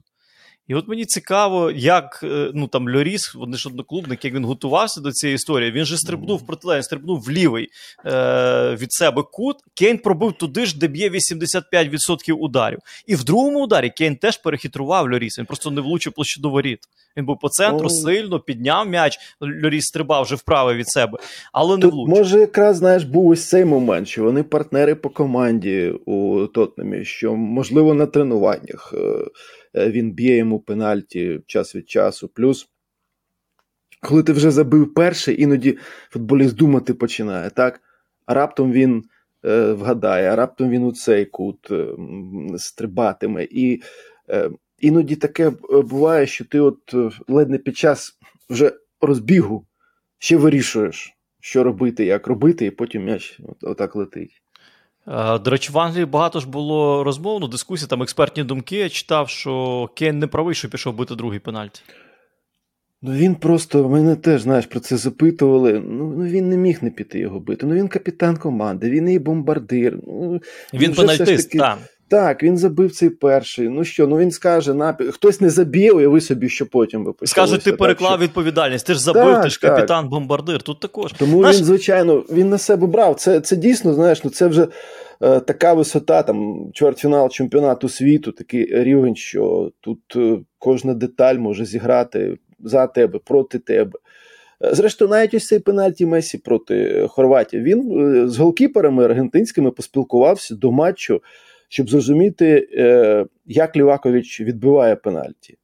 [0.67, 5.01] І от мені цікаво, як е, ну там Льоріс, вони ж одноклубник, як він готувався
[5.01, 5.71] до цієї історії.
[5.71, 7.69] Він же стрибнув протилежно, стрибнув в лівий
[8.05, 9.57] е, від себе кут.
[9.73, 12.79] Кейн пробив туди ж, де б'є 85% ударів.
[13.07, 15.39] І в другому ударі Кейн теж перехитрував Льоріс.
[15.39, 16.79] Він просто не влучив площину воріт.
[17.17, 17.89] Він був по центру, oh.
[17.89, 19.19] сильно підняв м'яч.
[19.63, 21.17] Льоріс стрибав вже вправо від себе,
[21.53, 22.17] але не Тут, влучив.
[22.17, 27.35] Може, якраз знаєш, був ось цей момент, що вони партнери по команді у Тотнемі, що
[27.35, 28.93] можливо на тренуваннях.
[28.97, 29.25] Е,
[29.75, 32.27] він б'є йому пенальті час від часу.
[32.27, 32.69] Плюс,
[34.01, 35.77] коли ти вже забив перший, іноді
[36.09, 37.81] футболіст думати починає, так?
[38.25, 39.03] А раптом він
[39.45, 41.87] е, вгадає, а раптом він у цей кут е,
[42.57, 43.47] стрибатиме.
[43.51, 43.81] І
[44.29, 49.67] е, іноді таке е, буває, що ти от е, ледь під час вже розбігу
[50.17, 54.42] ще вирішуєш, що робити, як робити, і потім м'яч отак летить.
[55.07, 58.75] Е, до речі, в Англії багато ж було розмов, ну, дискусій, там експертні думки.
[58.75, 61.81] Я читав, що Кейн не правий, що пішов бити другий пенальті.
[63.05, 65.73] Ну він просто мене теж знаєш про це запитували.
[65.73, 67.65] Ну, ну він не міг не піти його бити.
[67.65, 69.97] Ну він капітан команди, він і бомбардир.
[70.07, 70.41] Ну,
[70.73, 71.77] Він пенальтист, так.
[72.13, 73.69] Так, він забив цей перший.
[73.69, 77.63] Ну що, ну він скаже, на хтось не заб'є, уяви собі, що потім би Скажуть,
[77.63, 78.23] ти переклав що...
[78.23, 78.87] відповідальність.
[78.87, 80.61] Ти ж забив, так, ти ж капітан бомбардир.
[80.61, 81.11] Тут також.
[81.11, 81.57] Тому Наш...
[81.57, 83.15] він, звичайно, він на себе брав.
[83.15, 84.67] Це це дійсно, знаєш, ну це вже
[85.21, 91.65] е, така висота, там чвертьфінал чемпіонату світу, такий рівень, що тут е, кожна деталь може
[91.65, 93.99] зіграти за тебе, проти тебе.
[94.63, 97.63] Е, зрештою, навіть ось цей пенальті Месі проти Хорватії.
[97.63, 101.21] Він е, з голкіперами аргентинськими поспілкувався до матчу
[101.73, 105.57] щоб зрозуміти, е, як Лівакович відбиває пенальті.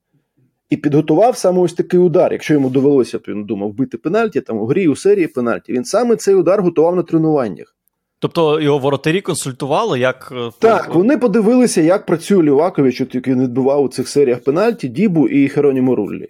[0.70, 2.32] І підготував саме ось такий удар.
[2.34, 5.74] Якщо йому довелося, то він думав бити пенальті, там у грі, у серії пенальті.
[5.74, 7.76] Він саме цей удар готував на тренуваннях.
[8.20, 10.34] Тобто його воротарі консультували, як.
[10.36, 14.88] Е, так, вони подивилися, як працює Лівакович, от як він відбивав у цих серіях пенальті,
[14.88, 16.30] Дібу і Херонімо Руллі.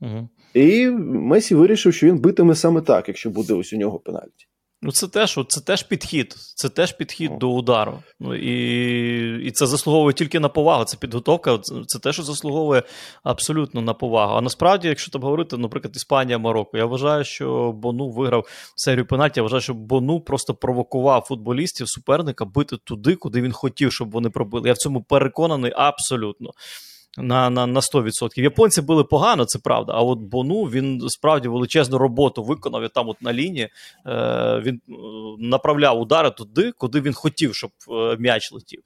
[0.00, 0.28] Угу.
[0.54, 4.47] І Месі вирішив, що він битиме саме так, якщо буде ось у нього пенальті.
[4.82, 6.34] Ну, це теж це теж підхід.
[6.54, 8.02] Це теж підхід до удару.
[8.20, 10.84] Ну і і це заслуговує тільки на повагу.
[10.84, 12.82] Це підготовка, це, це те, що заслуговує
[13.22, 14.34] абсолютно на повагу.
[14.34, 19.40] А насправді, якщо там говорити, наприклад, Іспанія, Марокко, я вважаю, що Бону виграв серію пенальті.
[19.40, 24.30] Я вважаю, що Бону просто провокував футболістів суперника бити туди, куди він хотів, щоб вони
[24.30, 24.68] пробили.
[24.68, 26.50] Я в цьому переконаний абсолютно
[27.22, 28.40] на на, на 100%.
[28.40, 29.92] Японці були погано, це правда.
[29.96, 33.68] А от Бону він справді величезну роботу виконав і там, от на лінії,
[34.06, 34.92] е, він е,
[35.38, 38.82] направляв удари туди, куди він хотів, щоб е, м'яч летів.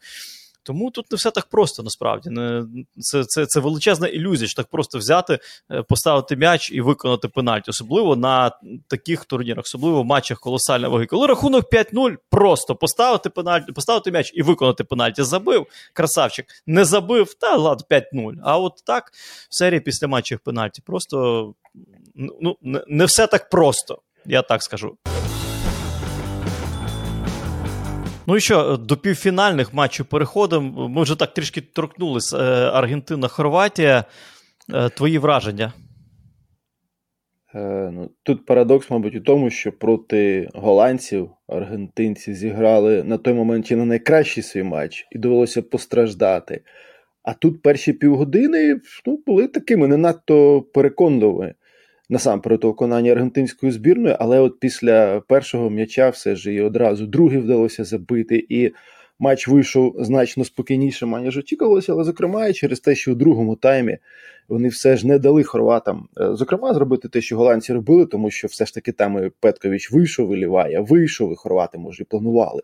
[0.63, 2.31] Тому тут не все так просто насправді.
[2.31, 2.65] Не,
[2.99, 5.39] Це це, це величезна ілюзія, що так просто взяти,
[5.71, 8.53] е, поставити м'яч і виконати пенальті, особливо на
[8.89, 11.07] таких турнірах, особливо в матчах колосальної ваги.
[11.07, 15.23] Коли рахунок 5-0, просто поставити пенальті, поставити м'яч і виконати пенальті.
[15.23, 18.35] Забив, красавчик, не забив, та ладно, 5-0.
[18.43, 19.13] А от так
[19.51, 20.83] в серії після матчів пенальті.
[20.87, 21.55] Просто
[22.15, 24.97] ну, не все так просто, я так скажу.
[28.27, 30.89] Ну і що, до півфінальних матчів переходимо.
[30.89, 32.33] Ми вже так трішки торкнулись.
[32.33, 32.37] Е,
[32.71, 34.05] Аргентина-Хорватія.
[34.75, 35.73] Е, твої враження?
[37.55, 43.67] Е, ну, Тут парадокс, мабуть, у тому, що проти голландців аргентинці зіграли на той момент
[43.67, 46.61] чи не найкращий свій матч, і довелося постраждати.
[47.23, 51.55] А тут перші півгодини ну, були такими не надто переконливими
[52.13, 57.39] насамперед у виконанні аргентинської збірної, але от після першого м'яча все ж і одразу другий
[57.39, 58.47] вдалося забити.
[58.49, 58.73] І
[59.19, 63.99] матч вийшов значно спокійнішим, аніж очікувалося, але, зокрема, і через те, що у другому таймі
[64.49, 68.49] вони все ж не дали хорватам, е, зокрема, зробити те, що голландці робили, тому що
[68.49, 72.63] все ж таки там і Петкович вийшов, і Лівая вийшов, і хорвати, може, і планували.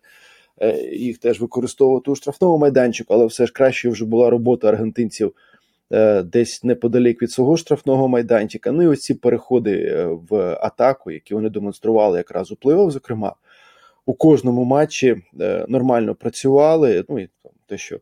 [0.61, 5.33] Е, їх теж використовувати у штрафному майданчику, але все ж краще вже була робота аргентинців
[6.25, 8.73] десь неподалік від свого штрафного майданчика.
[8.73, 13.35] Ну і ось ці переходи е, в атаку, які вони демонстрували якраз у плей-офф, зокрема,
[14.07, 17.05] у кожному матчі е, нормально працювали.
[17.09, 17.29] Ну і
[17.67, 18.01] те, що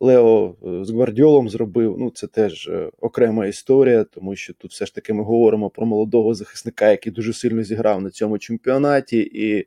[0.00, 5.12] Лео з Гвардіолом зробив, ну це теж окрема історія, тому що тут все ж таки
[5.12, 9.66] ми говоримо про молодого захисника, який дуже сильно зіграв на цьому чемпіонаті, і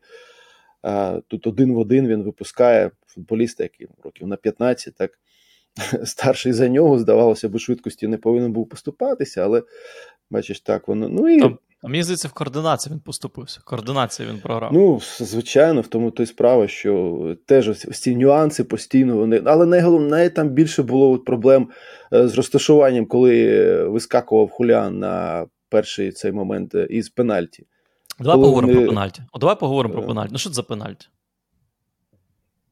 [1.28, 5.20] тут один в один він випускає футболіста, який років на 15, так
[6.04, 9.64] старший за нього, здавалося б, швидкості не повинен був поступатися, але
[10.30, 11.10] бачиш, так воно.
[11.10, 11.58] Ну і.
[11.84, 13.60] А мені здається, в координації він поступився.
[13.64, 14.74] Координація він програв.
[14.74, 19.42] Ну, звичайно, в тому то й справа, що теж ось ці нюанси постійно вони.
[19.46, 21.70] Але найголовніше там більше було проблем
[22.14, 27.68] е, з розташуванням, коли вискакував Хуліан на перший цей момент е, із пенальті.
[28.20, 28.86] Давай коли поговоримо вони...
[28.86, 29.24] про пенальті.
[29.32, 30.08] О, давай поговоримо про е.
[30.08, 30.30] пенальті.
[30.32, 31.08] Ну, що це за пенальті?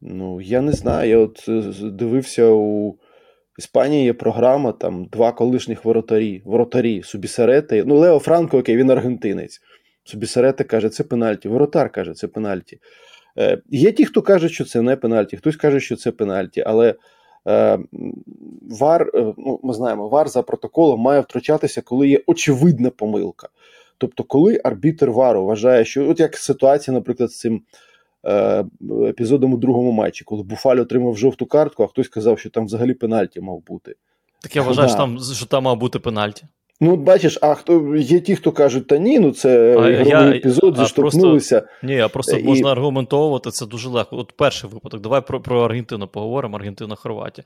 [0.02, 1.10] Ну, я не знаю.
[1.10, 2.98] Я от е, дивився у
[3.60, 7.84] Іспанії є програма, там два колишніх воротарі, воротарі Субісарети.
[7.88, 9.62] Ну, Лео Франко, окей, він аргентинець.
[10.04, 11.50] Субісарети каже, це пенальті.
[11.50, 12.80] Воротар каже, це пенальті.
[13.38, 16.96] Е, Є ті, хто каже, що це не пенальті, хтось каже, що це пенальті, але
[17.48, 17.80] е,
[18.80, 23.50] вар, е, ну, ми знаємо, вар за протоколом має втручатися, коли є очевидна помилка.
[23.98, 27.62] Тобто, коли арбітр вару вважає, що от як ситуація, наприклад, з цим.
[28.26, 28.66] Е,
[29.08, 32.94] епізодом у другому матчі, коли Буфаль отримав жовту картку, а хтось сказав, що там взагалі
[32.94, 33.96] пенальті мав бути.
[34.42, 36.48] Так я вважаю, що там що там мав бути пенальті.
[36.82, 40.78] Ну, бачиш, а хто є ті, хто кажуть, та ні, ну це а, я, епізод,
[40.78, 41.62] зіштовхнулися.
[41.84, 42.44] Ні, а просто і...
[42.44, 44.18] можна аргументовувати це дуже легко.
[44.18, 46.58] От перший випадок, давай про про Аргентину поговоримо.
[46.58, 47.46] Аргентина Хорватія.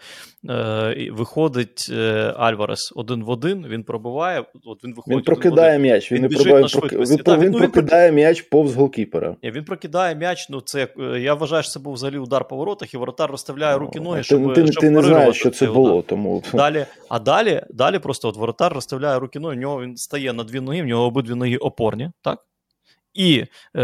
[0.49, 4.43] Е, Виходить е, Альварес один в один, він пробиває.
[4.65, 6.93] От Він виходить він прокидає м'яч, він, він, не пробиває, прок...
[6.93, 8.15] він, так, він ну, прокидає він...
[8.15, 9.35] м'яч повз голкіпера.
[9.43, 10.47] Ні, Він прокидає м'яч.
[10.49, 13.77] Ну це е, я вважаю, що це був взагалі удар по воротах, і воротар розставляє
[13.77, 16.01] руки ноги, ти, щоб ти, щоб ти не знаєш, що це було.
[16.01, 19.55] Тому далі, а далі, далі просто от воротар розставляє руки ноги.
[19.55, 22.39] В нього він стає на дві ноги, в нього обидві ноги опорні, так?
[23.13, 23.83] І е,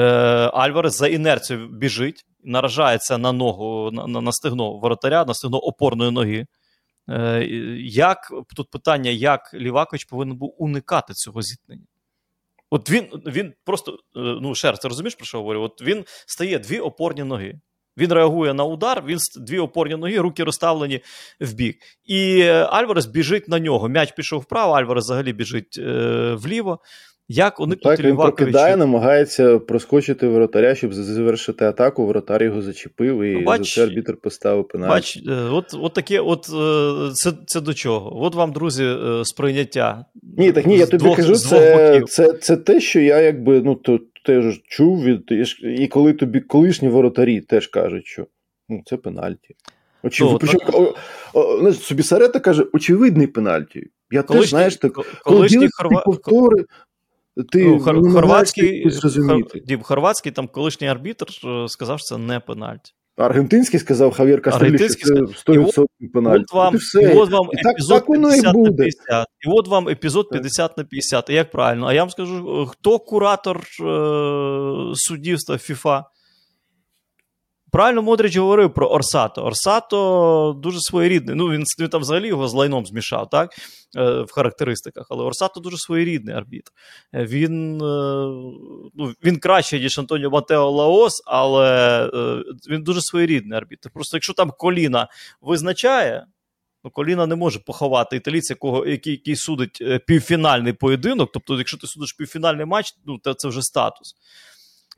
[0.54, 6.48] Альварес за інерцією біжить, наражається на ногу, на, на, стегно воротаря, на стегно опорної ноги.
[7.10, 7.46] Е,
[7.82, 11.86] Як тут питання, як Лівакович повинен був уникати цього зіткнення?
[12.70, 15.62] От він він просто, е, ну, ти розумієш, про що говорю?
[15.62, 17.60] От він стає дві опорні ноги.
[18.00, 21.02] Він реагує на удар, він дві опорні ноги, руки розставлені
[21.40, 21.78] в бік.
[22.06, 23.90] І Альварес біжить на нього.
[23.90, 26.80] М'яч пішов вправо, Альварес взагалі біжить е, вліво.
[27.32, 32.06] Як уникнути Так, Він прокидає, намагається проскочити воротаря, щоб завершити атаку.
[32.06, 34.90] Воротар його зачепив і бач, за це арбітр поставив пенальті.
[34.90, 38.24] Бач, е, от от таке, от е, це це до чого?
[38.24, 40.06] От вам, друзі, е, сприйняття.
[40.38, 43.76] Ні, так ні, я тобі двох, кажу, це, це це, те, що я якби ну,
[43.76, 48.28] то, теж чув від і коли тобі колишні воротарі теж кажуть, що
[48.70, 49.56] ну, це пенальті.
[50.04, 50.94] Очевидно, причому,
[51.34, 51.76] так...
[51.76, 53.88] собі Сарета каже, очевидний пенальті.
[54.12, 56.02] Я колишні, теж, знаєш, так, колишні хорва...
[56.02, 56.66] повтори,
[57.52, 62.18] ти ну, хор- не хорватський, хор- Дім, хорватський там колишній арбітр е, сказав, що це
[62.18, 62.92] не пенальті.
[63.20, 66.44] Аргентинський сказав Хав'єр Кастелі, що це 100% пенальті.
[66.44, 69.28] От вам, і, і от вам і епізод так, 50 і на 50.
[69.48, 71.30] І от вам епізод 50 на 50.
[71.30, 71.88] І як правильно?
[71.88, 76.06] А я вам скажу, хто куратор е- суддівства ФІФА?
[77.72, 79.44] Правильно Модрич говорив про Орсато.
[79.44, 81.36] Орсато дуже своєрідний.
[81.36, 83.56] Ну, він, він там взагалі його з лайном змішав, так?
[83.98, 85.08] Е, в характеристиках.
[85.10, 86.72] Але Орсато дуже своєрідний арбітр.
[87.14, 87.86] Він е,
[88.96, 93.90] ну, він кращий, ніж Антоніо Матео Лаос, але е, він дуже своєрідний арбітр.
[93.94, 95.08] Просто якщо там коліна
[95.42, 96.26] визначає,
[96.84, 101.30] ну коліна не може поховати італійця, якого, який, який судить е, півфінальний поєдинок.
[101.34, 104.16] Тобто, якщо ти судиш півфінальний матч, ну це вже статус.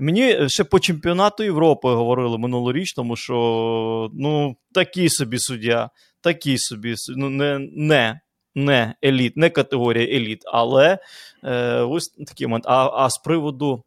[0.01, 5.89] Мені ще по чемпіонату Європи говорили минулорічному, що ну, такий собі суддя,
[6.21, 8.19] такий собі ну, не не,
[8.55, 10.99] не еліт, не категорія еліт, але
[11.43, 12.65] е, ось такий момент.
[12.67, 13.83] А а з приводу.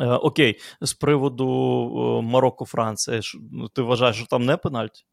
[0.00, 3.20] Е, окей, з приводу е, Марокко-Франція,
[3.52, 5.04] ну, ти вважаєш, що там не пенальті?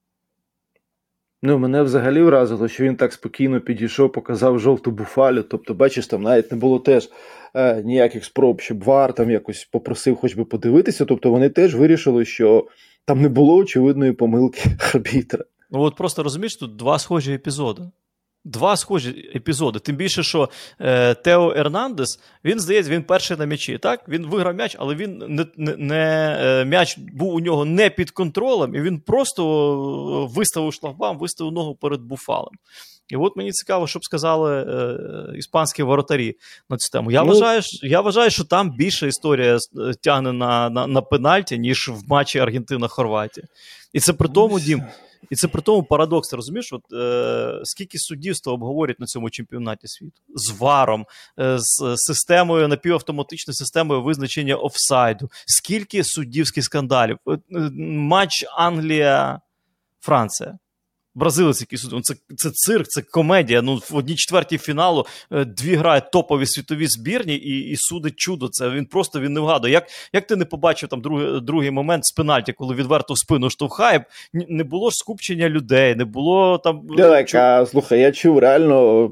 [1.44, 5.44] Ну, мене взагалі вразило, що він так спокійно підійшов, показав жовту буфалю.
[5.44, 7.10] Тобто, бачиш, там навіть не було теж
[7.56, 11.06] е, ніяких спроб, щоб вар там якось попросив хоч би подивитися.
[11.06, 12.68] Тобто вони теж вирішили, що
[13.06, 14.62] там не було очевидної помилки
[14.94, 15.46] арбітра.
[15.72, 17.82] Ну от просто розумієш, тут два схожі епізоди.
[18.46, 19.80] Два схожі епізоди.
[19.80, 20.50] Тим більше, що
[20.80, 23.78] е, Тео Ернандес, він здається, він перший на м'ячі.
[23.78, 27.90] Так, він виграв м'яч, але він не не, не е, м'яч був у нього не
[27.90, 29.44] під контролем, і він просто
[30.32, 32.54] е, виставив шлагбам, виставив ногу перед буфалем.
[33.10, 36.36] І от мені цікаво, що б сказали е, іспанські воротарі
[36.70, 37.12] на цю тему.
[37.12, 41.60] Я ну, вважаю, я вважаю, що там більша історія е, тягне на на, на пенальті,
[41.60, 43.46] ніж в матчі Аргентина-Хорватія.
[43.94, 44.84] І це при тому, Дім.
[45.30, 50.22] І це при тому парадокс, розумієш, от, е, скільки суддівства обговорять на цьому чемпіонаті світу
[50.36, 51.06] з варом,
[51.40, 57.18] е, з системою напівавтоматичною системою визначення офсайду, скільки суддівських скандалів.
[57.28, 57.38] Е,
[57.80, 60.58] матч Англія-Франція.
[61.16, 62.02] Бразилець, який судив.
[62.02, 63.62] Це це цирк, це комедія.
[63.62, 68.48] Ну, В одній четвертій фіналу е, дві грають топові світові збірні і і судить чудо.
[68.52, 69.74] Це він просто він не вгадує.
[69.74, 73.50] Як як ти не побачив там другий другий момент з пенальті, коли відверто в спину
[73.50, 76.82] штовхає, не було ж скупчення людей, не було там.
[76.98, 77.38] Так, чу...
[77.38, 79.12] а слухай, я чув реально,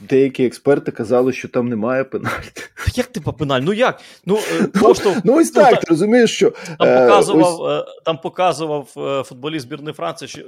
[0.00, 2.62] деякі експерти казали, що там немає пенальті.
[2.94, 3.60] Як ти по пеналь?
[3.60, 4.00] Ну як?
[4.26, 6.52] Ну, е, просто, ну ось ну, так, ти розумієш, що.
[6.78, 7.84] Там показував, ось...
[8.04, 8.86] там показував
[9.26, 10.40] футболіст збірної Франції, що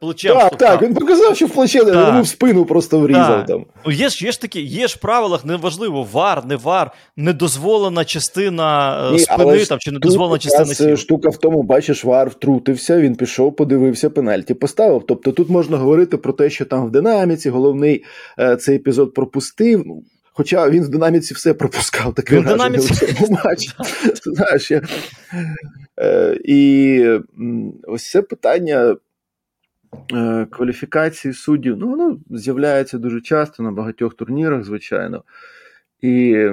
[0.00, 0.50] плече плечем.
[0.50, 3.46] Так, так, він показав, що в плече йому в спину просто врізав.
[3.46, 3.66] там.
[3.86, 8.04] Ну, Є ж є ж такі, є ж в правилах, неважливо, вар, не вар, недозволена
[8.04, 10.96] частина е, Ні, спини там, чи недозволена частина сіл.
[10.96, 15.04] Штука в тому, бачиш, вар втрутився, він пішов, подивився, пенальті поставив.
[15.08, 18.04] Тобто тут можна говорити про те, що там в динаміці головний
[18.38, 19.84] е, цей епізод пропустив.
[20.32, 23.70] Хоча він в динаміці все пропускав таке враження в цьому матчі.
[24.24, 24.82] Знаєш, я...
[26.00, 27.04] Е, І
[27.86, 28.96] ось це питання Е,
[30.50, 35.22] кваліфікації суддів, ну, воно з'являється дуже часто на багатьох турнірах, звичайно.
[36.00, 36.46] І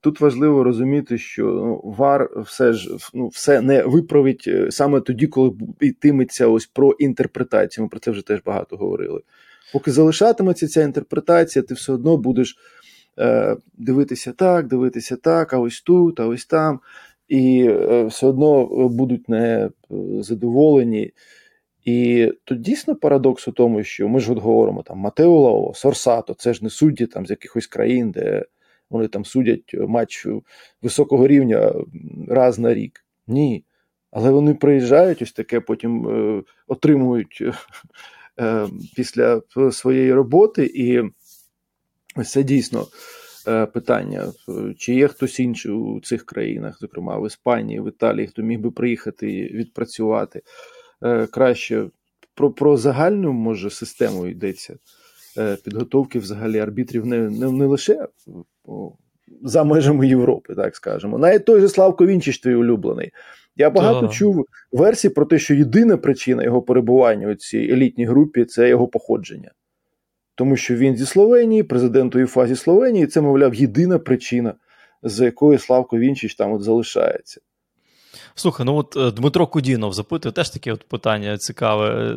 [0.00, 5.26] тут важливо розуміти, що ну, ВАР все ж ну, все не виправить е, саме тоді,
[5.26, 7.84] коли йтиметься ось про інтерпретацію.
[7.84, 9.20] Ми про це вже теж багато говорили.
[9.72, 12.56] Поки залишатиметься ця інтерпретація, ти все одно будеш
[13.18, 16.80] е, дивитися так, дивитися так, а ось тут, а ось там.
[17.28, 21.12] І е, все одно будуть незадоволені.
[21.88, 26.34] І тут дійсно парадокс у тому, що ми ж от говоримо там Матео Лао, Сорсато,
[26.34, 28.44] це ж не судді там з якихось країн, де
[28.90, 30.26] вони там судять матч
[30.82, 31.72] високого рівня
[32.28, 33.04] раз на рік.
[33.26, 33.64] Ні.
[34.10, 37.42] Але вони приїжджають, ось таке, потім е, отримують
[38.40, 41.02] е, після своєї роботи, і
[42.16, 42.86] ось це дійсно
[43.46, 44.32] е, питання:
[44.78, 48.70] чи є хтось інший у цих країнах, зокрема в Іспанії, в Італії, хто міг би
[48.70, 50.42] приїхати відпрацювати.
[51.04, 51.84] Е, краще
[52.34, 54.76] про про загальну може систему йдеться
[55.38, 58.08] е, підготовки взагалі арбітрів не не, не лише
[59.42, 61.18] за межами Європи, так скажемо.
[61.18, 63.12] Навіть той же Славко Вінчич, твій улюблений.
[63.56, 64.08] Я багато да.
[64.08, 68.88] чув версій про те, що єдина причина його перебування у цій елітній групі це його
[68.88, 69.50] походження.
[70.34, 74.54] Тому що він зі Словенії, президент УЄФА зі Словенії, це, мовляв, єдина причина,
[75.02, 77.40] за якою Славко Вінчич там от залишається.
[78.38, 82.14] Слухай, ну от е, Дмитро Кудінов запитує теж таке от питання цікаве.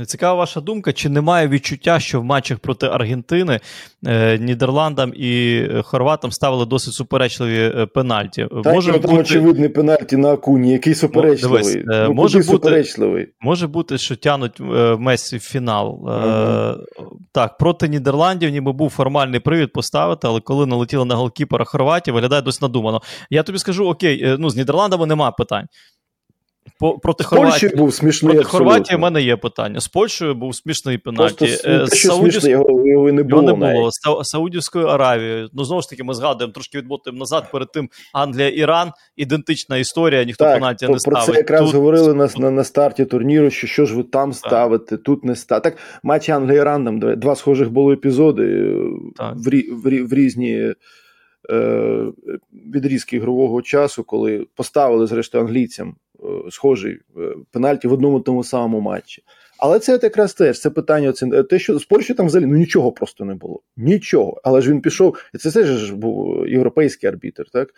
[0.00, 3.60] Е, Цікава ваша думка, чи немає відчуття, що в матчах проти Аргентини
[4.06, 8.46] е, Нідерландам і Хорватам ставили досить суперечливі е, пенальті?
[8.64, 9.14] Так, може бути...
[9.14, 11.62] очевидний пенальті на Акуні, який суперечливий.
[11.62, 13.28] Дивись, е, ну, може, бути, суперечливий.
[13.40, 16.04] може бути, що тянуть е, Месі в фінал.
[16.04, 16.76] Uh-huh.
[17.32, 22.42] Так, проти Нідерландів ніби був формальний привід поставити, але коли налетіли на голкіпера Хорватії, виглядає
[22.42, 23.02] досить надумано.
[23.30, 25.66] Я тобі скажу: окей, ну з Нідерландами немає питань.
[26.78, 29.80] По, проти Хорватії був смішний проти Хорватії в мене є питання.
[29.80, 31.46] З Польщею був смішний пенальті.
[31.46, 32.44] Просто, е, з Саудівсь...
[32.44, 33.42] його, його не було.
[33.42, 33.90] Його не було.
[33.90, 35.48] З Саудівською Аравією.
[35.52, 37.50] Ну, знову ж таки, ми згадуємо, трошки відмотуємо назад.
[37.52, 41.26] Перед тим Англія-Іран, ідентична історія, ніхто так, пенальті про, не ставить.
[41.26, 41.74] Про це якраз Тут...
[41.74, 45.70] говорили на, на на, старті турніру, що що ж ви там ставите, тут не ставите.
[45.70, 48.72] Так, матч Англія-Іран, там два схожих було епізоди
[49.18, 49.48] в, в,
[49.84, 50.74] в, в різні.
[51.50, 52.12] Е,
[52.74, 57.20] відрізки ігрового часу, коли поставили, зрештою, англійцям е, схожий е,
[57.50, 59.22] пенальті в одному тому самому матчі.
[59.58, 61.08] Але це якраз теж це питання.
[61.08, 61.42] Оці...
[61.50, 63.60] те, що з Польщі там взагалі ну нічого просто не було.
[63.76, 64.40] Нічого.
[64.44, 67.74] Але ж він пішов, і це теж був європейський арбітр, так?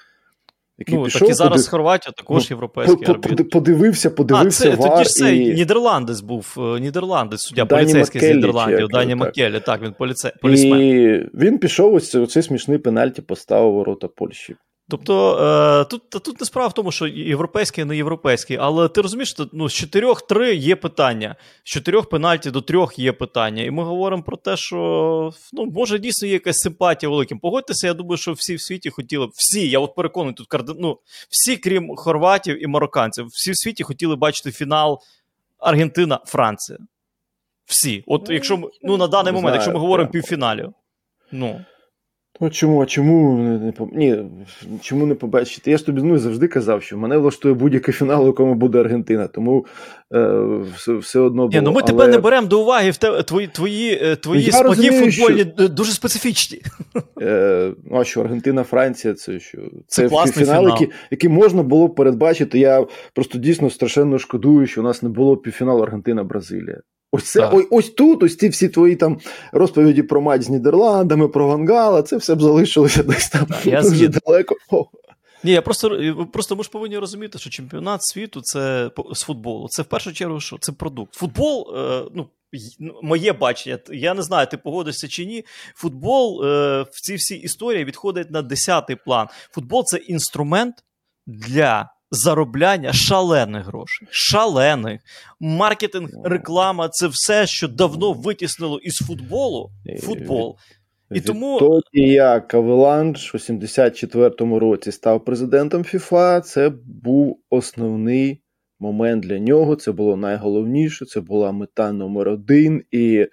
[0.81, 1.70] Який ну, пішов, так і зараз подив...
[1.70, 3.49] Хорватія також ну, європейський арбітр.
[3.49, 4.68] Подивився, подивився.
[4.68, 5.55] А, це, вар, тоді ж це і...
[5.55, 10.33] Нідерландець був, е, Нідерландець, суддя Дані поліцейський Маккелі, з Нідерландів, Дані Маккелі, так, він поліцей.
[10.43, 10.81] полісмен.
[10.81, 14.57] І він пішов ось цей смішний пенальті, поставив ворота Польщі.
[14.91, 15.38] Тобто
[15.80, 19.49] е, тут тут не справа в тому, що європейський, не європейський, але ти розумієш, що
[19.53, 23.62] ну, з чотирьох три є питання, з чотирьох пенальті до трьох є питання.
[23.62, 27.38] І ми говоримо про те, що ну, може дійсно є якась симпатія великим.
[27.38, 30.99] Погодьтеся, я думаю, що всі в світі хотіли, б, всі, я от переконаний, тут ну,
[31.30, 35.01] всі, крім хорватів і марокканців, всі в світі хотіли бачити фінал
[35.59, 36.78] Аргентина-Франція.
[37.64, 38.05] Всі.
[38.07, 40.68] От ну, якщо ми, ну на даний момент, якщо ми говоримо півфіналі.
[41.32, 41.64] Ну.
[42.43, 44.24] Ну чому, а чому не ні,
[44.81, 45.70] чому не побачити?
[45.70, 49.26] Я ж тобі ну, завжди казав, що мене влаштує будь-який фінал, у якому буде Аргентина,
[49.26, 49.66] тому
[50.14, 50.45] е,
[50.76, 51.61] все все одно було.
[51.61, 51.87] Ні, ну Ми але...
[51.87, 55.68] тебе не беремо до уваги в те, твої твої, е, твої я розумію, футбольні що...
[55.68, 56.62] дуже специфічні.
[57.22, 59.59] Е, Ну а що, Аргентина, Франція, це що?
[59.87, 60.68] Це, це фінал, фінал.
[60.68, 62.59] Який, який можна було передбачити.
[62.59, 66.81] Я просто дійсно страшенно шкодую, що у нас не було півфіналу Аргентина-Бразилія.
[67.12, 69.18] Ось це ось, ось тут, ось ці всі твої там
[69.52, 74.08] розповіді про матч з Нідерландами, про Вангала, це все б залишилося десь там я дуже
[74.08, 74.56] далеко.
[75.44, 79.68] Ні, я просто просто ми ж повинні розуміти, що чемпіонат світу це з футболу.
[79.68, 81.14] Це в першу чергу, що це продукт.
[81.14, 82.28] Футбол, е, ну.
[83.02, 85.44] Моє бачення, я не знаю, ти погодишся чи ні.
[85.74, 89.28] Футбол е, в цій всій історії відходить на десятий план.
[89.50, 90.74] Футбол це інструмент
[91.26, 94.08] для заробляння шалених грошей.
[94.11, 95.00] Шалених.
[95.40, 100.56] Маркетинг, реклама це все, що давно витіснило із футболу футбол.
[101.11, 101.58] І тому...
[101.58, 108.42] Тоді як Авеланш у 74-му році став президентом ФІФА, це був основний
[108.80, 109.76] момент для нього.
[109.76, 112.82] Це було найголовніше, це була мета номер один.
[112.90, 113.26] І,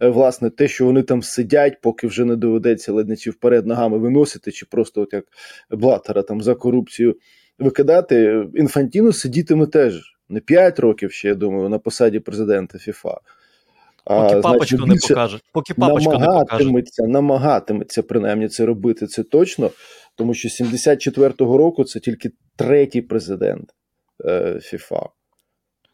[0.00, 4.52] е, власне, те, що вони там сидять, поки вже не доведеться чи вперед ногами виносити,
[4.52, 5.24] чи просто от як
[5.70, 7.16] Блатера там за корупцію
[7.60, 13.20] викидати, Інфантіно сидітиме теж не 5 років ще, я думаю, на посаді президента ФІФА.
[14.04, 15.40] Поки а, папочку значить, не покаже.
[15.52, 17.12] Поки папочку намагатиметься, не покаже.
[17.12, 19.70] намагатиметься принаймні це робити, це точно.
[20.14, 23.70] Тому що 74-го року це тільки третій президент
[24.24, 25.08] е, ФІФА.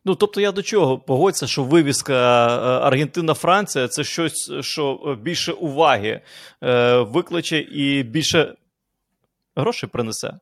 [0.05, 6.21] Ну, тобто, я до чого погодься, що вивіска е, Аргентина-Франція це щось, що більше уваги
[6.63, 8.55] е, викличе і більше
[9.57, 10.35] грошей принесе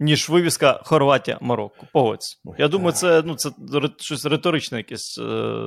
[0.00, 1.86] ніж вивіска Хорватія Марокко.
[1.92, 2.36] Погодься.
[2.58, 3.50] Я думаю, це ну, це
[3.98, 5.62] щось риторичне якесь е,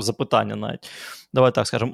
[0.00, 0.90] запитання навіть.
[1.32, 1.92] Давай так скажемо.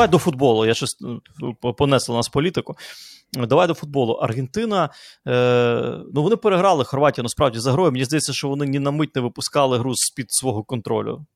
[0.00, 0.66] Давай до футболу.
[0.66, 0.96] Я щось
[1.78, 2.76] понесла нас політику.
[3.32, 4.12] Давай до футболу.
[4.12, 4.90] Аргентина.
[5.28, 7.92] Е, Ну вони переграли Хорватію насправді за грою.
[7.92, 11.26] Мені здається, що вони ні на мить не випускали гру з-під свого контролю.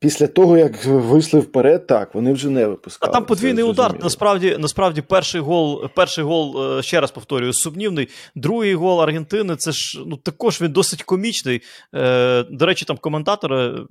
[0.00, 3.10] Після того, як вийшли вперед, так, вони вже не випускали.
[3.10, 3.94] А там подвійний удар.
[4.02, 8.08] Насправді, насправді, перший гол, перший гол, е, ще раз повторюю, сумнівний.
[8.34, 11.62] Другий гол Аргентини це ж ну, також він досить комічний.
[11.94, 13.84] Е, До речі, там коментатори е,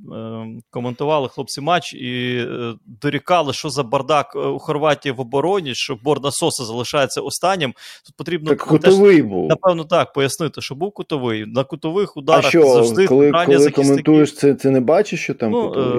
[0.70, 2.46] коментували хлопці матч і
[2.86, 7.74] дорікали, що за бардак у Хорватії в обороні, що Борна Соса залишається останнім.
[8.06, 9.50] Тут потрібно так кутовий був.
[9.50, 11.46] напевно так пояснити, що був кутовий.
[11.46, 15.52] На кутових ударах а що, завжди коли, коли коментуєш, це ти не бачиш, що там
[15.52, 15.99] ну, кутовий?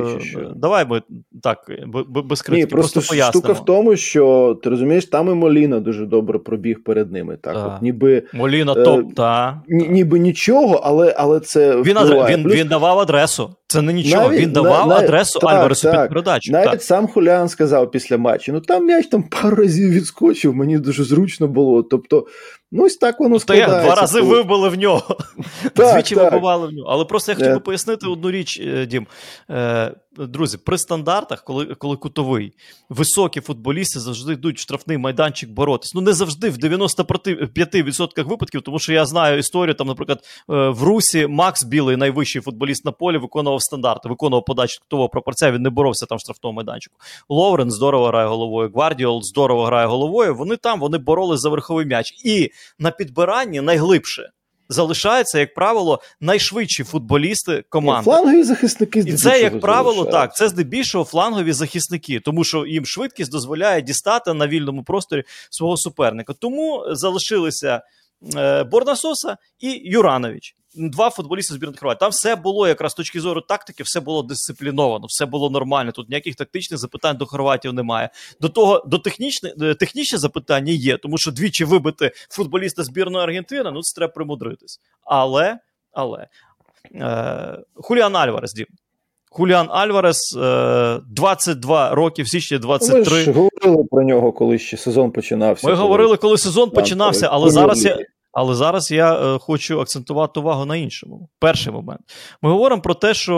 [0.56, 1.02] Давай ми
[1.42, 1.58] так
[2.06, 2.66] без критики.
[2.66, 6.82] Ні, просто, просто штука в тому, що ти розумієш, там і Моліна дуже добре пробіг
[6.84, 7.36] перед ними.
[7.36, 7.66] Так, да.
[7.66, 9.62] от ніби Моліна е, топ, та.
[9.68, 11.98] Ні, ніби нічого, але але це він
[12.28, 12.54] він, Плюс...
[12.54, 13.50] він давав адресу.
[13.66, 14.28] Це не нічого.
[14.28, 16.52] Навіть, він давав на, адресу так, Альваресу під передачу.
[16.52, 16.82] Навіть так.
[16.82, 21.48] сам Хулян сказав після матчу: ну там м'яч там пару разів відскочив, мені дуже зручно
[21.48, 21.82] було.
[21.82, 22.26] Тобто,
[22.72, 23.82] ну ось так воно складається.
[23.82, 25.16] Два рази вибили в нього.
[25.76, 26.88] Двічі вибивали в нього.
[26.90, 27.60] Але просто я хотів би е.
[27.60, 29.06] пояснити одну річ, е, Дім.
[30.16, 32.52] Друзі, при стандартах, коли коли кутовий,
[32.88, 35.94] високі футболісти завжди йдуть в штрафний майданчик боротись.
[35.94, 39.74] Ну не завжди в 95% випадків, тому що я знаю історію.
[39.74, 40.18] Там, наприклад,
[40.50, 45.52] е, в Русі Макс Білий, найвищий футболіст на полі, виконував стандарти, виконував подачу кутового пропорція.
[45.52, 46.96] Він не боровся там в штрафному майданчику.
[47.28, 48.70] Ловрен здорово грає головою.
[48.74, 50.34] Гвардіол здорово грає головою.
[50.34, 52.12] Вони там вони боролись за верховий м'яч.
[52.24, 54.30] І на підбиранні найглибше
[54.70, 58.04] залишаються, як правило, найшвидші футболісти команди.
[58.04, 60.36] Флангові захисники І це, як правило, так.
[60.36, 66.32] Це здебільшого флангові захисники, тому що їм швидкість дозволяє дістати на вільному просторі свого суперника.
[66.32, 67.82] Тому залишилися
[68.36, 72.00] е, Борнасоса і Юранович два футболісти збірної Хорватії.
[72.00, 75.92] Там все було якраз з точки зору тактики, все було дисципліновано, все було нормально.
[75.92, 78.10] Тут ніяких тактичних запитань до хорватів немає.
[78.40, 83.70] До того до технічне, е, технічне запитання є, тому що двічі вибити футболіста збірної Аргентини,
[83.70, 84.80] ну це треба примудритись.
[85.04, 85.58] Але,
[85.92, 86.26] але
[86.94, 88.66] е, Хуліан Альварес, Дім.
[89.32, 92.98] Хуліан Альварес, 22 е, роки в січні 23.
[92.98, 95.66] Ми ж говорили про нього, коли ще сезон починався.
[95.66, 95.82] Ми коли...
[95.82, 97.98] говорили, коли сезон починався, але зараз я
[98.32, 101.28] але зараз я е, хочу акцентувати увагу на іншому.
[101.38, 102.00] Перший момент.
[102.42, 103.34] Ми говоримо про те, що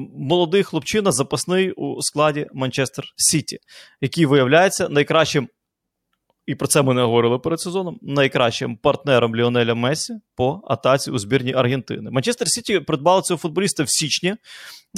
[0.00, 3.58] е, молодий хлопчина запасний у складі Манчестер Сіті,
[4.00, 5.48] який виявляється найкращим
[6.46, 7.98] і про це ми не говорили перед сезоном.
[8.02, 12.10] Найкращим партнером Ліонеля Месі по атаці у збірні Аргентини.
[12.10, 14.34] Манчестер Сіті придбали цього футболіста в січні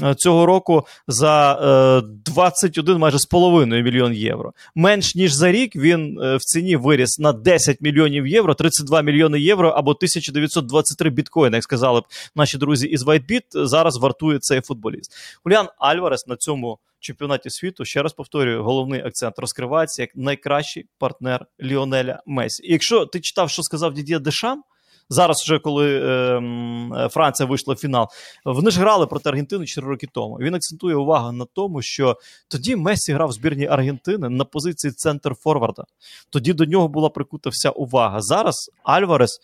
[0.03, 4.53] е, цього року за 21 е, майже з половиною мільйон євро.
[4.75, 9.41] Менш ніж за рік він е, в ціні виріс на 10 мільйонів євро, 32 мільйони
[9.41, 12.05] євро або 1923 біткоїни, як сказали б
[12.37, 15.13] наші друзі із WhiteBit, Зараз вартує цей футболіст.
[15.45, 21.47] Улян Альварес на цьому чемпіонаті світу, ще раз повторюю, головний акцент розкривається як найкращий партнер
[21.63, 22.67] Ліонеля Месі.
[22.67, 24.63] І якщо ти читав, що сказав Дід'є Дешам,
[25.11, 28.07] зараз, вже коли е, Франція вийшла в фінал,
[28.45, 30.37] вони ж грали проти Аргентини 4 роки тому.
[30.41, 32.17] Він акцентує увагу на тому, що
[32.49, 35.85] тоді Месі грав в збірній Аргентини на позиції центр Форварда.
[36.31, 38.21] Тоді до нього була прикута вся увага.
[38.21, 39.41] Зараз Альварес.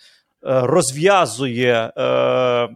[0.47, 2.69] Е, розв'язує е,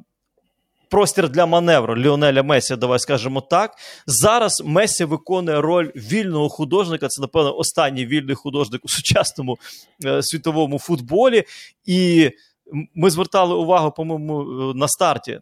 [0.90, 3.74] простір для маневру Ліонеля Месі, давай скажемо так.
[4.06, 7.08] Зараз Месі виконує роль вільного художника.
[7.08, 9.58] Це, напевно, останній вільний художник у сучасному
[10.04, 11.44] е, світовому футболі.
[11.84, 12.30] І
[12.94, 15.40] ми звертали увагу, по-моєму, на старті.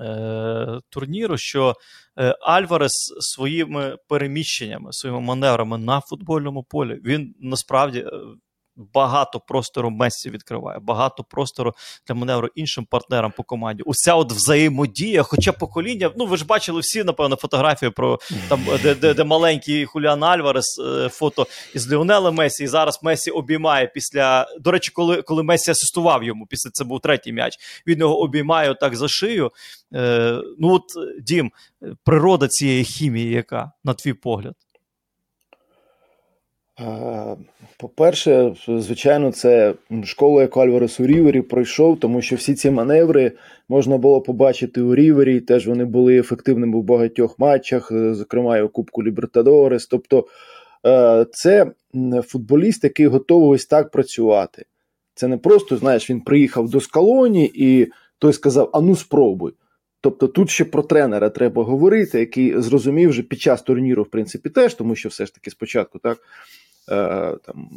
[0.00, 1.74] Е, турніру, що
[2.18, 8.10] е, Альварес своїми переміщеннями, своїми маневрами на футбольному полі він насправді е,
[8.76, 11.74] багато простору Мессі відкриває, багато простору
[12.06, 13.82] для маневру іншим партнерам по команді.
[13.82, 18.18] Уся от взаємодія, хоча покоління, ну ви ж бачили всі, напевно, фотографії про
[18.48, 23.30] там, де де, де маленький Хуліан Альварес, е, фото із Леонела Месі, і зараз Месі
[23.30, 24.46] обіймає після.
[24.60, 28.74] До речі, коли коли Месі асистував йому, після це був третій м'яч, він його обіймає
[28.74, 29.50] так за шию.
[29.94, 30.84] Е, Ну от
[31.22, 31.52] дім,
[32.04, 34.54] природа цієї хімії, яка, на твій погляд.
[37.78, 43.32] По-перше, звичайно, це школа, яку Альварес у Рівері пройшов, тому що всі ці маневри
[43.68, 45.40] можна було побачити у Рівері.
[45.40, 49.86] Теж вони були ефективними в багатьох матчах, зокрема і у Кубку Лібертадорес.
[49.86, 50.26] Тобто
[50.86, 51.72] е, це
[52.26, 54.64] футболіст, який готовий ось так працювати.
[55.14, 59.52] Це не просто, знаєш, він приїхав до скалоні і той сказав: А ну спробуй.
[60.00, 64.50] Тобто тут ще про тренера треба говорити, який зрозумів вже під час турніру, в принципі,
[64.50, 66.18] теж, тому що все ж таки спочатку так
[66.86, 67.70] там.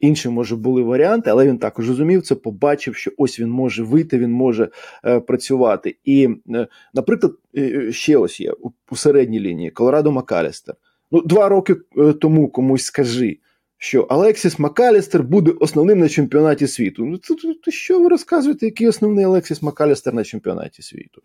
[0.00, 4.18] Інші, може, були варіанти, але він також розумів це, побачив, що ось він може вийти,
[4.18, 4.68] він може
[5.04, 5.96] е, працювати.
[6.04, 10.74] І, е, наприклад, е, ще ось є у, у середній лінії Колорадо Макалістер.
[11.10, 13.38] Ну, два роки е, тому комусь скажи,
[13.78, 17.04] що Алексіс Макалістер буде основним на чемпіонаті світу.
[17.04, 21.22] Ну, то, то, то що ви розказуєте, який основний Алексіс Макалістер на чемпіонаті світу?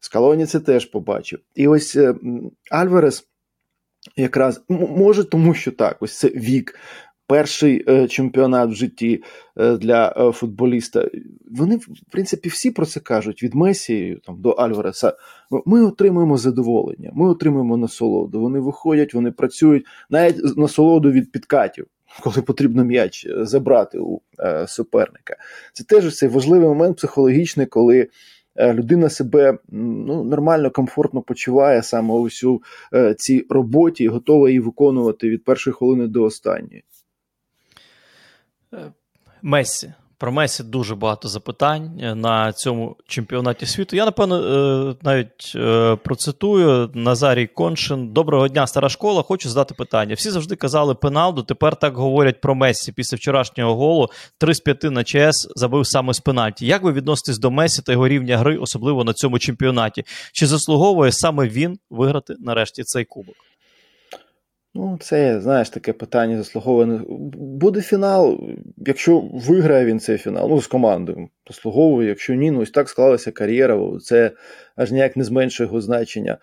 [0.00, 1.38] Скалоні це теж побачив.
[1.54, 2.14] І ось е,
[2.70, 3.28] Альварес.
[4.16, 6.78] Якраз може, тому що так, ось це вік,
[7.26, 9.22] перший е, чемпіонат в житті
[9.56, 11.08] е, для е, футболіста.
[11.50, 15.12] Вони, в принципі, всі про це кажуть від Месі там, до Альвареса.
[15.66, 18.40] Ми отримуємо задоволення, ми отримуємо насолоду.
[18.40, 21.86] Вони виходять, вони працюють навіть насолоду від підкатів.
[22.20, 25.36] Коли потрібно м'яч забрати у е, суперника,
[25.72, 28.08] це теж цей важливий момент психологічний, коли Е,
[28.58, 32.60] людина себе ну, нормально, комфортно почуває саме ось у
[33.16, 36.84] цій роботі і готова її виконувати від першої хвилини до останньої.
[38.74, 38.92] Е,
[39.42, 39.92] Месі.
[40.18, 43.96] Про Месі дуже багато запитань е, на цьому чемпіонаті світу.
[43.96, 48.08] Я, напевно, е, навіть е, процитую Назарій Коншин.
[48.12, 49.22] Доброго дня, стара школа.
[49.22, 50.14] Хочу задати питання.
[50.14, 51.42] Всі завжди казали пеналду.
[51.42, 54.08] Тепер так говорять про Месі після вчорашнього голу.
[54.38, 56.66] 3 з 5 на ЧС забив саме з пенальті.
[56.66, 60.04] Як ви відноситесь до Месі та його рівня гри, особливо на цьому чемпіонаті?
[60.32, 63.47] Чи заслуговує саме він виграти нарешті цей кубок?
[64.74, 67.00] Ну, це, знаєш, таке питання заслуговане.
[67.38, 68.40] Буде фінал,
[68.76, 73.30] якщо виграє він цей фінал, ну, з командою заслуговує, якщо ні, ну ось так склалася
[73.32, 74.30] кар'єра, це
[74.76, 76.38] аж ніяк не зменшує його значення.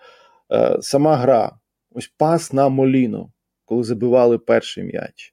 [0.52, 1.52] Е, Сама гра,
[1.90, 3.32] ось пас на Моліно,
[3.64, 5.32] коли забивали перший м'яч.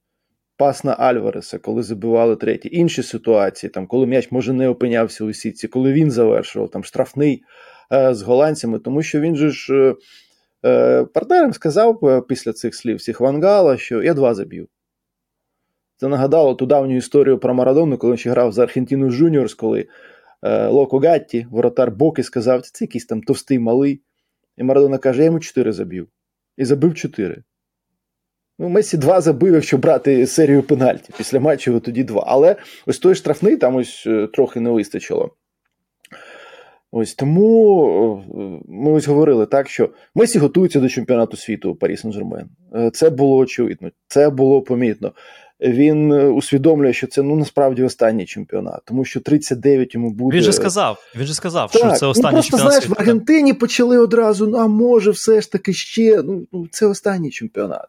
[0.58, 2.70] пас на Альвареса, коли забивали третій.
[2.72, 7.44] Інші ситуації, там, коли м'яч може не опинявся у сітці, коли він завершував там штрафний
[7.94, 9.96] е, з голландцями, тому що він же ж е,
[11.14, 14.68] партнерам сказав е, після цих слів всіх Вангала, що я два заб'ю.
[15.98, 19.88] Це нагадало ту давню історію про Марадону, коли він ще грав за Аргентину Жуніорс, коли
[20.44, 24.02] е, Локо Гатті, воротар Боки, сказав, це якийсь там товстий малий.
[24.58, 26.08] І Марадона каже, я йому чотири заб'ю.
[26.58, 27.44] І забив чотири.
[28.60, 31.14] Ну, Месі два забив, якщо брати серію пенальті.
[31.18, 32.24] Після матчу тоді два.
[32.28, 32.56] Але
[32.86, 35.36] ось той штрафний там ось е, трохи не вистачило.
[36.96, 42.46] Ось тому е, ми ось говорили так, що Месі готується до чемпіонату світу Парі Сен-Жермен.
[42.76, 45.12] Е, це було очевидно, це було помітно.
[45.62, 50.38] Він усвідомлює, що це ну насправді останній чемпіонат, тому що 39 йому буде.
[50.38, 52.72] Він же сказав, він же сказав, так, що це ну, останній ну, просто, чемпіонат.
[52.72, 52.96] знаєш, світу.
[52.98, 56.24] в Аргентині почали одразу: ну а може, все ж таки ще.
[56.24, 57.86] Ну, ну це останній чемпіонат.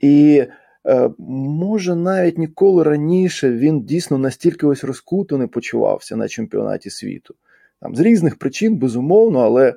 [0.00, 0.44] І
[0.86, 7.34] е, може навіть ніколи раніше він дійсно настільки ось розкуто не почувався на чемпіонаті світу.
[7.82, 9.74] Там З різних причин, безумовно, але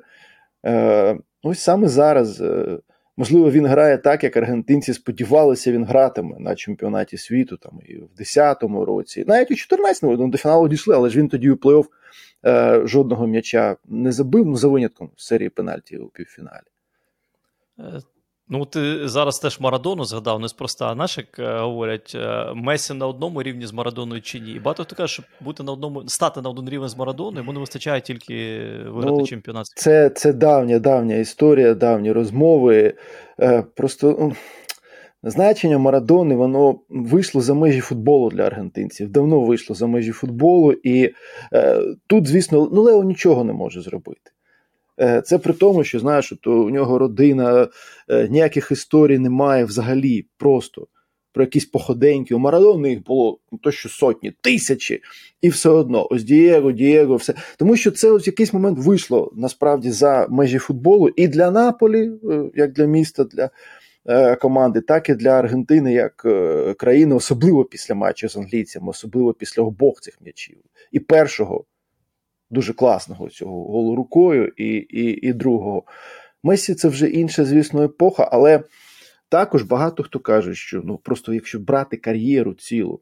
[0.66, 2.40] е, ось саме зараз.
[2.40, 2.78] Е,
[3.18, 8.08] Можливо, він грає так, як аргентинці сподівалися, він гратиме на чемпіонаті світу там і в
[8.20, 11.86] 10-му році, навіть у 14-му ну, до фіналу дійшли, але ж він тоді у плей-офф
[12.46, 16.66] е, жодного м'яча не забив, ну за винятком серії пенальті у півфіналі.
[18.48, 21.06] Ну, ти зараз теж Марадону згадав неспроста.
[21.16, 24.50] Як е, говорять, е, Месі на одному рівні з Марадоною чи ні.
[24.50, 27.52] І багато хто каже, що бути на одному, стати на один рівень з Марадоною, йому
[27.52, 29.66] не вистачає тільки виграти ну, чемпіонат.
[29.66, 32.94] Це це давня, давня історія, давні розмови.
[33.40, 34.32] Е, Просто
[35.22, 39.10] значення Марадони воно вийшло за межі футболу для аргентинців.
[39.10, 41.14] Давно вийшло за межі футболу, і
[42.06, 44.30] тут, звісно, ну Лео нічого не може зробити.
[45.00, 47.68] Е, це при тому, що знаєш, то у нього родина,
[48.08, 50.86] е, ніяких історій немає взагалі просто
[51.32, 52.34] про якісь походеньки.
[52.34, 55.02] У Марадони їх було ну, то, що сотні, тисячі,
[55.40, 56.08] і все одно.
[56.10, 57.34] Ось Дієго, Дієго, все.
[57.58, 62.50] Тому що це ось якийсь момент вийшло насправді за межі футболу і для Наполі, е,
[62.54, 63.50] як для міста, для
[64.40, 66.26] команди, так і для Аргентини як
[66.76, 70.56] країни, особливо після матчу з англійцями, особливо після обох цих м'ячів.
[70.92, 71.64] І першого
[72.50, 75.82] дуже класного цього голу рукою і, і, і другого.
[76.42, 78.62] Месі це вже інша, звісно, епоха, але
[79.28, 83.00] також багато хто каже, що ну просто якщо брати кар'єру цілу,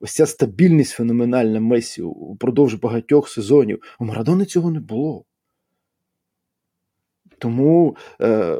[0.00, 5.24] ось ця стабільність феноменальна Месі упродовж багатьох сезонів, у Марадони цього не було.
[7.38, 8.58] Тому е,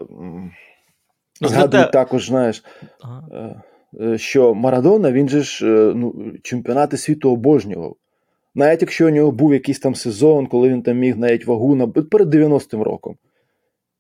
[1.41, 2.65] ну, згадую також, знаєш,
[3.01, 3.29] ага.
[3.33, 3.63] Е,
[4.05, 7.97] е, що Марадона він же ж е, ну, чемпіонати світу обожнював.
[8.55, 11.89] Навіть якщо у нього був якийсь там сезон, коли він там міг навіть вагу на
[11.89, 13.17] перед 90-м роком.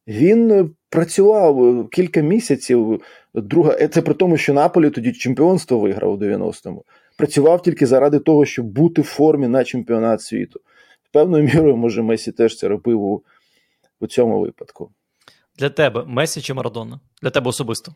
[0.07, 3.03] Він е, працював е, кілька місяців.
[3.35, 6.85] Друга, е, Це при тому, що Наполі тоді чемпіонство виграв у 90-му.
[7.17, 10.61] Працював тільки заради того, щоб бути в формі на чемпіонат світу.
[11.13, 13.23] Певною мірою, може, Месі теж це робив у,
[14.01, 14.91] у цьому випадку.
[15.59, 17.01] Для тебе Месі чи Марадона?
[17.23, 17.95] Для тебе особисто?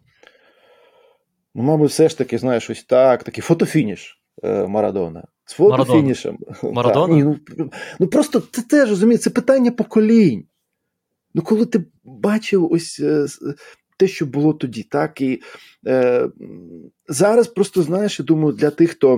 [1.54, 5.24] Ну, мабуть, все ж таки, знаєш, ось так, такий фотофініш Марадона.
[5.49, 6.38] З фотофінішем.
[6.62, 7.14] Марадона?
[7.14, 7.70] Ні, ну,
[8.01, 10.44] ну просто це теж розумієш, це питання поколінь.
[11.34, 13.26] Ну, коли ти бачив ось е,
[13.96, 15.42] те, що було тоді, так і
[15.86, 16.28] е,
[17.09, 19.16] зараз просто знаєш, я думаю, для тих, хто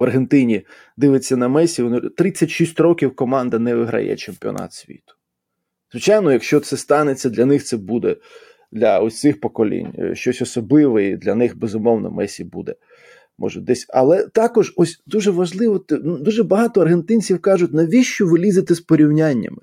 [0.00, 0.66] в Аргентині
[0.96, 5.14] дивиться на Месі, 36 років команда не виграє чемпіонат світу.
[5.92, 8.16] Звичайно, якщо це станеться, для них це буде
[8.72, 12.74] для ось цих поколінь е, щось особливе, і для них безумовно Месі буде
[13.38, 13.86] може десь.
[13.88, 19.62] Але також ось дуже важливо, ну, дуже багато аргентинців кажуть, навіщо ви лізете з порівняннями?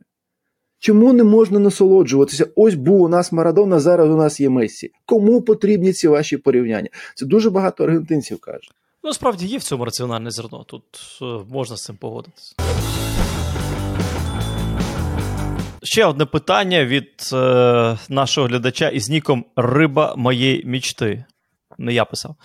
[0.79, 2.47] Чому не можна насолоджуватися?
[2.55, 4.91] Ось був у нас Марадона, зараз у нас є Месі.
[5.05, 6.89] Кому потрібні ці ваші порівняння?
[7.15, 8.71] Це дуже багато аргентинців кажуть.
[9.03, 10.63] Ну, справді є в цьому раціональне зерно.
[10.67, 10.83] Тут
[11.21, 12.55] е, можна з цим погодитися.
[15.83, 21.25] Ще одне питання від е, нашого глядача із ніком Риба моєї мічти.
[21.77, 22.35] Не я писав.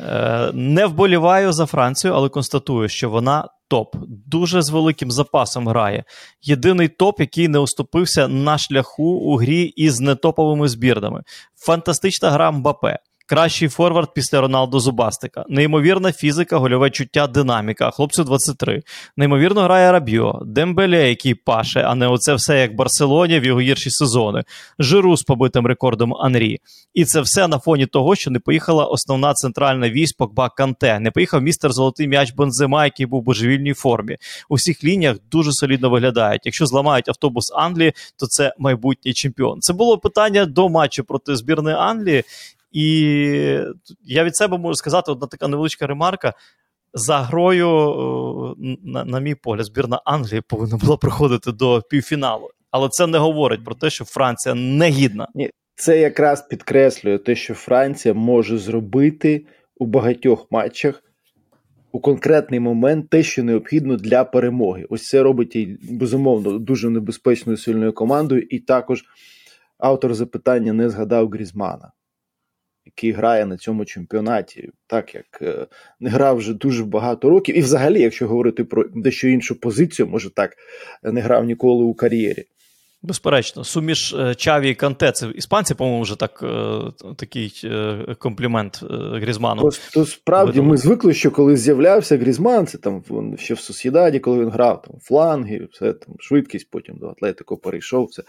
[0.00, 3.96] Е, не вболіваю за Францію, але констатую, що вона топ.
[4.26, 6.04] Дуже з великим запасом грає.
[6.42, 11.22] Єдиний топ, який не уступився на шляху у грі із нетоповими збірнами.
[11.56, 12.98] Фантастична гра Мбапе.
[13.26, 15.44] Кращий форвард після Роналду Зубастика.
[15.48, 17.90] Неймовірна фізика, гольове чуття, динаміка.
[17.90, 18.82] Хлопцю 23.
[19.16, 23.90] Неймовірно грає Рабьо, Дембеле, який паше, а не оце все як Барселоні в його гірші
[23.90, 24.44] сезони.
[24.78, 26.58] Жиру з побитим рекордом Анрі.
[26.94, 31.00] І це все на фоні того, що не поїхала основна центральна вісь Погба Канте.
[31.00, 34.16] Не поїхав містер Золотий м'яч Бензема, який був в божевільній формі.
[34.48, 36.42] У всіх лініях дуже солідно виглядають.
[36.44, 39.60] Якщо зламають автобус Англії, то це майбутній чемпіон.
[39.60, 42.24] Це було питання до матчу проти збірної Англії.
[42.74, 42.86] І
[44.04, 46.34] я від себе можу сказати, одна така невеличка ремарка.
[46.94, 52.48] За грою, на, на мій погляд, збірна Англії повинна була проходити до півфіналу.
[52.70, 55.28] Але це не говорить про те, що Франція не гідна.
[55.34, 59.46] Ні, це якраз підкреслює те, що Франція може зробити
[59.76, 61.02] у багатьох матчах
[61.94, 64.86] у конкретний момент те, що необхідно для перемоги.
[64.90, 68.42] Ось це робить її, безумовно, дуже небезпечною сильною командою.
[68.50, 69.04] І також
[69.78, 71.92] автор запитання не згадав Грізмана,
[72.86, 75.66] який грає на цьому чемпіонаті, так як е,
[76.00, 77.58] не грав вже дуже багато років.
[77.58, 80.56] І, взагалі, якщо говорити про дещо іншу позицію, може так
[81.02, 82.44] не грав ніколи у кар'єрі.
[83.04, 86.80] Безперечно, суміш е, Чаві і Канте, це іспанці, по-моєму, вже так, е,
[87.16, 88.82] такий е, комплімент
[89.12, 89.62] Грізману.
[89.62, 93.02] Просто справді ми звикли, що коли з'являвся Грізман, це там
[93.38, 98.10] ще в Сусідаді, коли він грав там фланги, все там швидкість, потім до Атлетико перейшов.
[98.10, 98.22] Це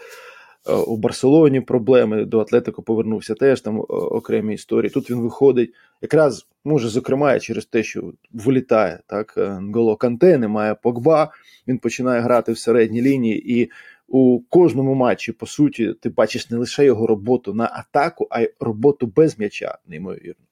[0.86, 4.90] у Барселоні проблеми до Атлетико повернувся теж там окремі історії.
[4.90, 5.70] Тут він виходить,
[6.02, 9.34] якраз може, зокрема, через те, що вилітає так.
[9.60, 11.32] Нголо Канте, немає Погба,
[11.68, 13.70] він починає грати в середній лінії і
[14.08, 18.52] у кожному матчі, по суті, ти бачиш не лише його роботу на атаку, а й
[18.60, 20.44] роботу без м'яча, неймовірно.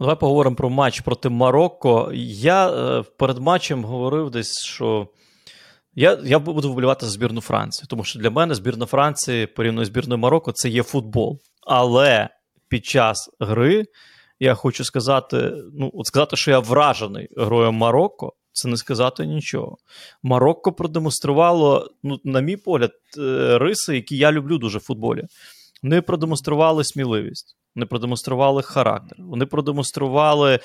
[0.00, 2.10] Давай поговоримо про матч проти Марокко.
[2.14, 5.08] Я е, перед матчем говорив десь, що
[5.94, 9.88] я я буду вболівати за збірну Франції, тому що для мене збірна Франції порівняно з
[9.88, 11.38] збірною Марокко це є футбол.
[11.66, 12.28] Але
[12.68, 13.84] під час гри
[14.40, 19.76] я хочу сказати: ну, от сказати, що я вражений грою Марокко це не сказати нічого.
[20.22, 25.24] Марокко продемонструвало, ну, на мій погляд, е, риси, які я люблю дуже в футболі.
[25.82, 30.58] Вони продемонстрували сміливість, вони продемонстрували характер, вони продемонстрували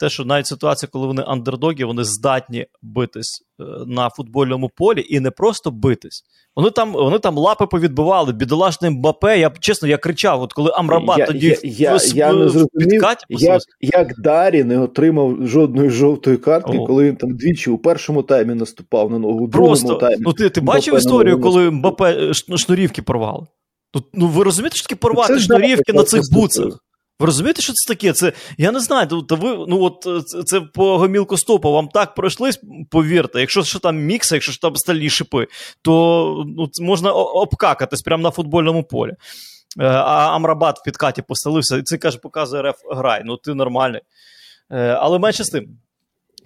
[0.00, 5.20] те, що навіть ситуація, коли вони андердоги, вони здатні битись е, на футбольному полі і
[5.20, 6.24] не просто битись.
[6.56, 9.38] Вони там вони там лапи повідбивали, бідолашний Мбапе.
[9.38, 12.68] Я чесно, я кричав, от коли Амрабат я, тоді я, я, в, я не зрозумів,
[12.78, 16.86] підкаті як, як Дарі не отримав жодної жовтої картки, О.
[16.86, 19.44] коли він там двічі у першому таймі наступав на ногу.
[19.44, 20.16] у другому таймі.
[20.20, 23.46] Ну ти ти бачив історію, коли Мбапе е, шнурівки порвали?
[24.14, 26.78] Ну ви розумієте, що таке порвати шнурівки на цих буцах?
[27.20, 28.12] Ви розумієте, що це таке?
[28.12, 29.06] Це я не знаю.
[29.06, 32.60] То ви ну от е, це, по гомілку стопу вам так пройшлись,
[32.90, 33.40] повірте.
[33.40, 35.46] Якщо що там мікса, якщо що там стальні шипи,
[35.82, 39.10] то ну, можна обкакатись прямо на футбольному полі.
[39.10, 39.16] Е,
[39.84, 43.22] а Амрабат в підкаті поселився, і це каже, показує реф грай.
[43.24, 44.00] Ну ти нормальний.
[44.70, 45.78] Е, але менше з тим.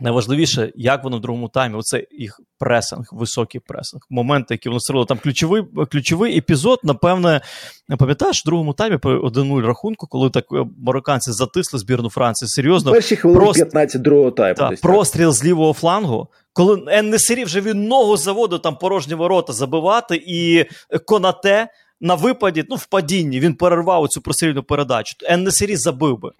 [0.01, 4.03] Найважливіше, як воно в другому таймі, оце їх пресинг, високий пресинг.
[4.11, 5.07] Моменти, які вони створили.
[5.07, 7.41] Там ключовий ключовий епізод, напевне,
[7.99, 12.49] пам'ятаєш, в другому таймі по 1-0 рахунку, коли так е, марокканці затисли збірну Франції.
[12.49, 12.93] Серйозно.
[12.93, 13.59] Перші хвилини Прост...
[13.59, 14.55] 15 другого тайму.
[14.55, 16.29] Та, простріл з лівого флангу.
[16.53, 20.65] Коли Еннесері вже він ногу заводив там порожні ворота забивати, і
[21.07, 21.69] Конате
[22.01, 25.17] на випаді, ну в падінні, він перервав цю прострільну передачу.
[25.23, 26.31] Еннесері забив би.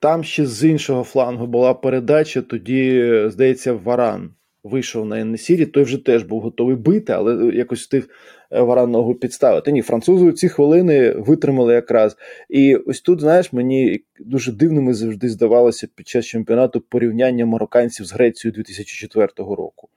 [0.00, 4.30] Там ще з іншого флангу була передача, тоді, здається, Варан
[4.62, 8.08] вийшов на Еннесірі, той вже теж був готовий бити, але якось встиг
[8.50, 9.72] е, Варан ногу підставити.
[9.72, 12.16] Ні, французи ці хвилини витримали якраз.
[12.48, 18.12] І ось тут, знаєш, мені дуже дивними завжди здавалося під час чемпіонату порівняння марокканців з
[18.12, 19.88] Грецією 2004 року.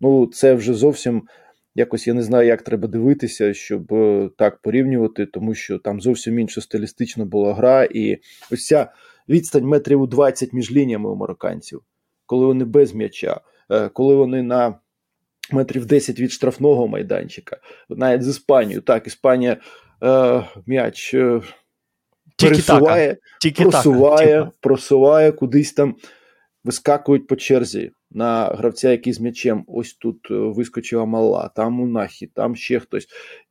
[0.00, 1.22] Ну, це вже зовсім.
[1.74, 6.38] Якось я не знаю, як треба дивитися, щоб е, так порівнювати, тому що там зовсім
[6.38, 8.18] інша стилістична була гра, і
[8.50, 8.92] ось ця
[9.28, 11.80] відстань метрів у 20 між лініями у марокканців,
[12.26, 14.78] коли вони без м'яча, е, коли вони на
[15.52, 17.56] метрів 10 від штрафного майданчика,
[17.88, 18.80] навіть з Іспанією.
[18.80, 19.56] Так, Іспанія
[20.02, 21.40] е, м'яч е,
[22.38, 23.16] пересуває,
[23.56, 25.96] просуває, просуває кудись там,
[26.64, 27.90] вискакують по черзі.
[28.10, 32.80] На гравця, який з м'ячем, ось тут е, вискочила мала, там у нахі, там ще
[32.80, 33.08] хтось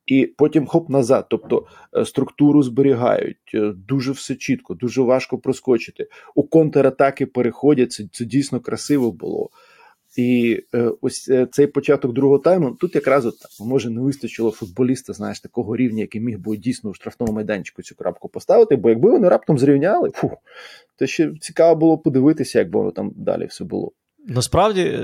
[0.08, 1.26] і потім хоп назад.
[1.30, 1.66] Тобто
[1.98, 6.08] е, структуру зберігають е, дуже все чітко, дуже важко проскочити.
[6.36, 7.92] У контратаки переходять.
[7.92, 9.50] Це, це дійсно красиво було.
[10.18, 15.14] І е, ось е, цей початок другого тайму тут якраз от може не вистачило футболіста,
[15.14, 18.76] знаєш, такого рівня, який міг би дійсно у штрафному майданчику цю крапку поставити.
[18.76, 20.32] Бо якби вони раптом зрівняли, фу,
[20.96, 23.92] то ще цікаво було подивитися, як воно там далі все було.
[24.28, 25.00] Насправді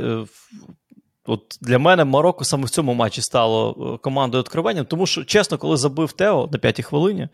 [1.26, 5.57] От Для мене Марокко саме в цьому матчі стало е, командою відкриванням, тому що, чесно,
[5.57, 7.28] коли забив Тео на п'ятій хвилині,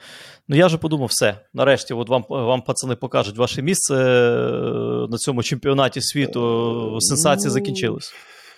[0.47, 1.35] ну я вже подумав, все.
[1.53, 6.97] Нарешті, от вам вам пацани покажуть ваше місце е, на цьому чемпіонаті світу.
[7.01, 8.13] Сенсації ну, закінчились.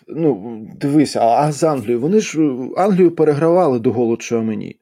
[0.08, 2.02] Ну, дивися, а з Англією.
[2.02, 4.76] Вони ж е, Англію перегравали до голу мені.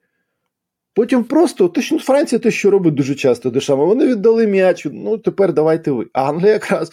[0.94, 3.86] Потім просто точно Франція те, що робить дуже часто дешами.
[3.86, 4.88] Вони віддали м'яч.
[4.92, 6.08] Ну, тепер давайте ви.
[6.14, 6.92] А Англія якраз.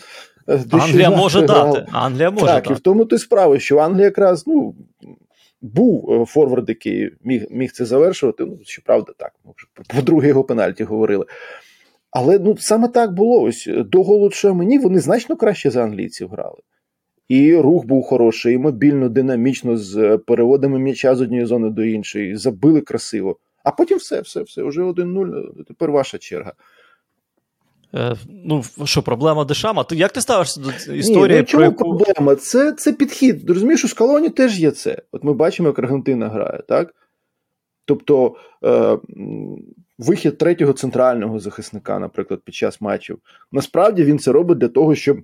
[0.71, 1.87] Англія може дати.
[1.93, 2.73] Англія може так, дати.
[2.73, 4.75] і в тому то й справа, що Англія якраз, ну.
[5.61, 8.45] був е, форвард, який міг міг це завершувати.
[8.45, 9.33] Ну, щоправда, так.
[9.95, 11.27] По друге його пенальті говорили.
[12.11, 13.43] Але ну, саме так було.
[13.43, 16.59] Ось До голу мені вони значно краще за англійців грали.
[17.29, 22.37] І рух був хороший, і мобільно, динамічно, з переводами м'яча з однієї зони до іншої,
[22.37, 23.37] забили красиво.
[23.65, 24.63] А потім все, все, все.
[24.63, 26.53] Вже 1-0, тепер ваша черга.
[27.97, 29.85] Е, ну, що, проблема Дешама?
[29.85, 31.37] Ти як ти ставишся до історії?
[31.37, 31.77] Ні, ну, чому яку...
[31.77, 32.37] проблема?
[32.37, 33.51] Це це підхід.
[33.51, 35.03] Розумієш, у Скалоні теж є це.
[35.13, 36.95] От ми бачимо, як Аргентина грає, так?
[37.85, 38.99] Тобто е,
[39.99, 43.19] вихід третього центрального захисника, наприклад, під час матчів.
[43.53, 45.19] Насправді він це робить для того, щоб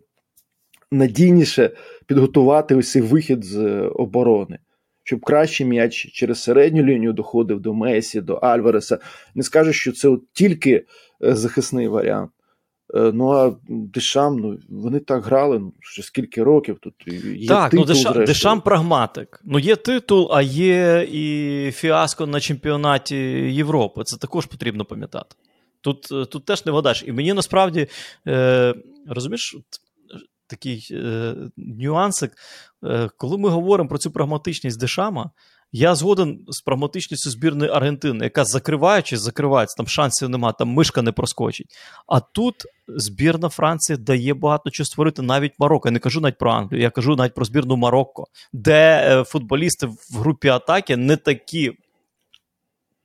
[0.91, 1.71] надійніше
[2.07, 4.59] підготувати ось цей вихід з оборони.
[5.05, 8.99] Щоб краще м'яч через середню лінію доходив до Месі, до Альвареса.
[9.35, 10.85] Не скажу, що це от тільки
[11.25, 12.31] е, захисний варіант.
[12.95, 16.95] Е, ну а Дешам, ну вони так грали ну, вже скільки років тут
[17.37, 19.41] є Так, титул, ну Дешам, Дешам прагматик.
[19.45, 23.17] Ну є титул, а є і фіаско на чемпіонаті
[23.53, 24.05] Європи.
[24.05, 25.37] Це також потрібно пам'ятати.
[25.81, 27.05] Тут е, тут теж не вгадаєш.
[27.07, 27.87] І мені насправді
[28.27, 28.75] е,
[29.07, 29.57] розумієш,
[30.47, 32.33] такий е, нюансик,
[32.85, 35.31] е, коли ми говоримо про цю прагматичність Дешама.
[35.75, 41.13] Я згоден з прагматичністю збірної Аргентини, яка закриваючи, закривається, там шансів немає, там мишка не
[41.13, 41.67] проскочить.
[42.07, 42.55] А тут
[42.89, 45.89] збірна Франції дає багато чого створити навіть Марокко.
[45.89, 49.87] Я не кажу навіть про Англію, я кажу навіть про збірну Марокко, де е, футболісти
[49.87, 51.73] в групі атаки не такі,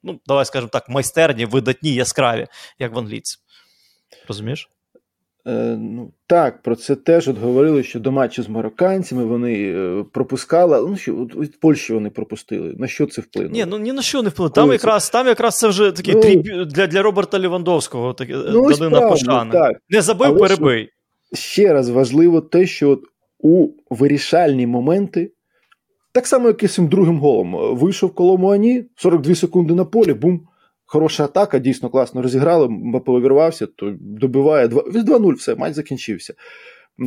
[0.04, 2.48] ну, давай скажемо так, майстерні, видатні, яскраві,
[2.80, 3.40] як в англійців.
[4.28, 4.70] Розумієш?
[5.48, 10.06] Е, ну, Так, про це теж от говорили, що до матчу з марокканцями вони е,
[10.14, 10.90] пропускали.
[10.90, 12.76] Ну що от від Польщі вони пропустили.
[12.78, 13.54] На що це вплинуло?
[13.54, 14.54] Ні, ну ні на що не вплинуло.
[14.54, 18.72] Там якраз там якраз це вже такий ну, тріб для для Роберта Лівандовського так, ну,
[18.72, 19.52] Данина Пошани.
[19.52, 19.78] Так.
[19.90, 20.90] Не забив, Але перебий.
[21.34, 23.04] Ще раз важливо те, що от
[23.40, 25.32] у вирішальні моменти.
[26.12, 27.78] Так само, як і цим другим голом.
[27.78, 30.42] Вийшов Коломуані, 42 секунди на полі, бум
[30.88, 36.34] хороша атака, дійсно класно розіграли, Мбапе увірвався, то добиває 2-0, все, матч закінчився.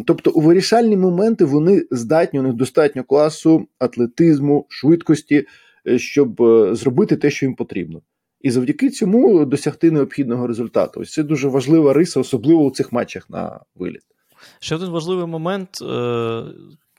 [0.06, 5.46] Тобто у вирішальні моменти вони здатні, у них достатньо класу, атлетизму, швидкості,
[5.86, 8.02] е, щоб е, зробити те, що їм потрібно.
[8.40, 11.00] І завдяки цьому досягти необхідного результату.
[11.00, 14.02] Ось це дуже важлива риса, особливо у цих матчах на виліт.
[14.60, 15.68] Ще один важливий момент.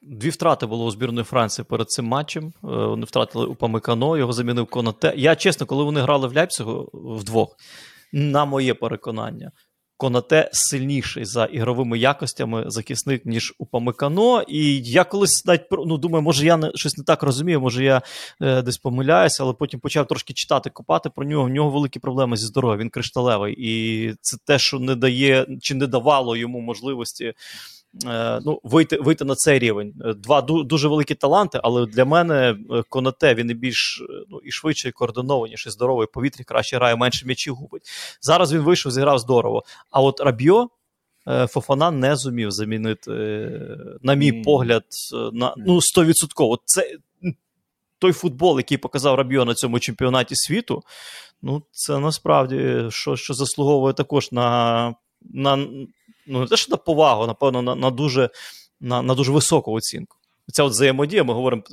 [0.03, 2.45] Дві втрати було у збірної Франції перед цим матчем.
[2.45, 5.13] Е, вони втратили у Памикано, його замінив Конате.
[5.17, 7.55] Я чесно, коли вони грали в Ляйпцигу вдвох,
[8.13, 9.51] на моє переконання,
[9.97, 14.41] Конате сильніший за ігровими якостями захисник, ніж у Памикано.
[14.47, 18.01] І я колись навіть ну, думаю, може я не, щось не так розумію, може я
[18.41, 21.43] е, десь помиляюся, але потім почав трошки читати, копати про нього.
[21.43, 23.55] В нього великі проблеми зі здоров'ям, він кришталевий.
[23.57, 27.33] І це те, що не дає чи не давало йому можливості.
[28.05, 29.93] Е, ну, вийти вийти на цей рівень.
[30.05, 34.51] Е, два дуже великі таланти, але для мене е, Конате він і більш ну, і
[34.51, 37.81] швидше, і координованіший, здоровий повітрі, краще грає, менше м'ячів губить.
[38.21, 39.63] Зараз він вийшов, зіграв здорово.
[39.89, 40.69] А от Рабьо
[41.47, 43.11] Фофана не зумів замінити,
[44.01, 44.43] на мій mm.
[44.43, 44.83] погляд,
[45.33, 46.57] на ну, 100%.
[46.65, 46.97] Це
[47.99, 50.83] той футбол, який показав Рабьо на цьому чемпіонаті світу.
[51.41, 54.95] Ну, це насправді що що заслуговує також на.
[55.33, 55.67] на
[56.32, 58.29] ну не те, що на повагу, напевно, на на, дуже
[58.79, 60.17] на, на дуже високу оцінку.
[60.51, 61.63] Ця от взаємодія, ми говоримо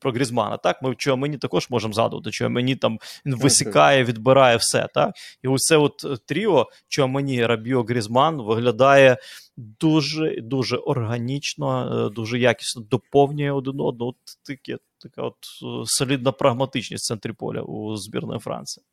[0.00, 0.56] про Грізмана.
[0.56, 4.88] Так, ми чого мені також можемо згадувати, що мені там він висікає, відбирає все.
[4.94, 5.14] так.
[5.42, 9.16] І ось це от тріо, чого мені Рабіо Грізман виглядає
[9.56, 14.10] дуже дуже органічно, е, дуже якісно доповнює один одного.
[14.10, 18.84] От таке, така от е, солідна прагматичність в центрі поля у збірної Франції.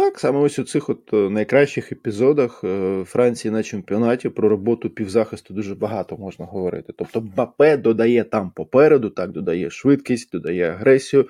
[0.00, 4.90] Так, саме ось у цих от е, найкращих епізодах е, Франції на чемпіонаті про роботу
[4.90, 6.92] півзахисту дуже багато можна говорити.
[6.98, 11.28] Тобто Бапе додає там попереду, так, додає швидкість, додає агресію,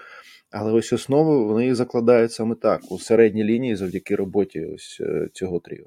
[0.50, 5.60] але ось основу вони закладають саме так, у середній лінії завдяки роботі ось е, цього
[5.60, 5.84] тріо.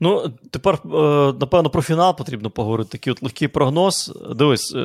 [0.00, 0.78] Ну, тепер,
[1.40, 2.90] напевно, про фінал потрібно поговорити.
[2.90, 4.12] Такий от легкий прогноз.
[4.36, 4.76] Дивись,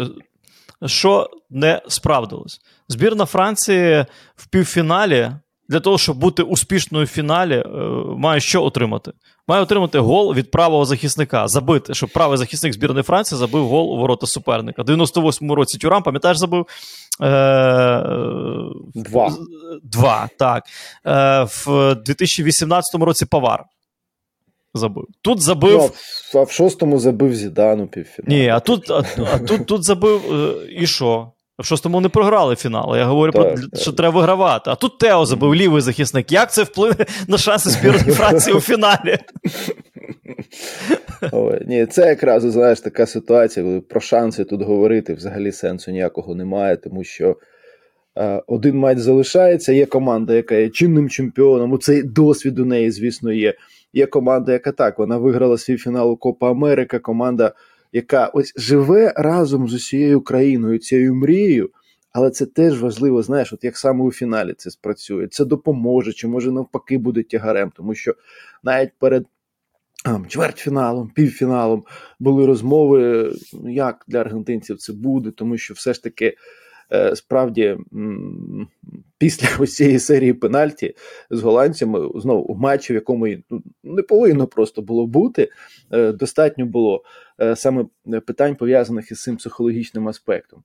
[0.85, 2.61] що не справдилось.
[2.87, 5.31] Збірна Франції в півфіналі
[5.69, 7.65] для того, щоб бути успішною в фіналі, е,
[8.17, 9.11] має що отримати?
[9.47, 13.97] Має отримати гол від правого захисника, забити, щоб правий захисник збірної Франції забив гол у
[13.97, 14.81] ворота суперника.
[14.81, 16.65] В 98-му році Тюрам, пам'ятаєш, забив?
[17.21, 18.03] Е,
[18.95, 19.33] Два.
[19.83, 20.63] Два, так.
[21.05, 23.63] Е, В 2018 році Павар.
[24.73, 25.05] Забив.
[25.21, 25.91] Тут забив.
[26.33, 28.37] Ну, а в шостому забив Зідану півфінал.
[28.37, 29.03] Ні, а тут а,
[29.33, 30.21] а тут, тут забив
[30.81, 31.31] і що?
[31.59, 32.97] В шостому не програли фінал.
[32.97, 33.79] Я говорю, так, про, так.
[33.79, 34.69] що треба вигравати.
[34.69, 36.31] А тут Тео забив лівий захисник.
[36.31, 39.17] Як це вплине на шанси збірної Франції у фіналі?
[41.31, 46.35] Ой, Ні, це якраз знаєш така ситуація, коли про шанси тут говорити взагалі сенсу ніякого
[46.35, 47.35] немає, тому що
[48.47, 49.73] один матч залишається.
[49.73, 51.79] Є команда, яка є чинним чемпіоном.
[51.79, 53.53] Цей досвід у неї, звісно, є.
[53.93, 56.99] Є команда, яка так вона виграла свій фінал у Копа Америка.
[56.99, 57.53] Команда,
[57.93, 61.69] яка ось живе разом з усією країною, цією мрією.
[62.11, 65.27] Але це теж важливо, знаєш, от як саме у фіналі це спрацює.
[65.27, 68.15] Це допоможе, чи може навпаки буде тягарем, тому що
[68.63, 69.25] навіть перед
[70.27, 71.83] чвертьфіналом, півфіналом
[72.19, 73.31] були розмови,
[73.63, 76.35] як для аргентинців це буде, тому що все ж таки.
[76.91, 77.77] Е, справді,
[79.17, 80.95] після ось цієї серії пенальті
[81.29, 85.49] з голландцями знову у матчі, в якому ну, не повинно просто було бути,
[85.91, 87.03] е, достатньо було
[87.41, 87.85] е, саме
[88.25, 90.63] питань пов'язаних із цим психологічним аспектом.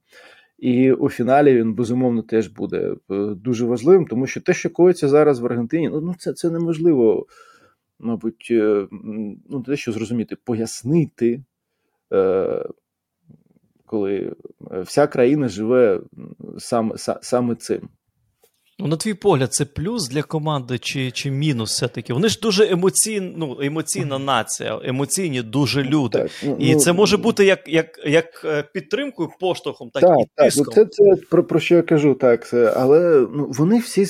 [0.58, 2.94] І у фіналі він безумовно теж буде
[3.36, 7.26] дуже важливим, тому що те, що коїться зараз в Аргентині, ну це це неможливо,
[7.98, 8.48] мабуть,
[9.48, 11.42] ну те, що зрозуміти, пояснити
[13.88, 14.32] коли
[14.72, 16.00] е, вся країна живе
[16.58, 17.88] саме саме цим.
[18.80, 22.12] Ну, на твій погляд, це плюс для команди чи чи мінус все-таки?
[22.12, 26.18] Вони ж дуже емоційна, ну, емоційна нація, емоційні дуже люди.
[26.18, 30.22] Так, ну, і це може бути як як, як е, підтримкою, поштовхом, так, так і
[30.38, 30.64] ну, тиском.
[30.64, 32.46] Так, Це це про про що я кажу, так.
[32.46, 34.06] Це, але ну, вони всі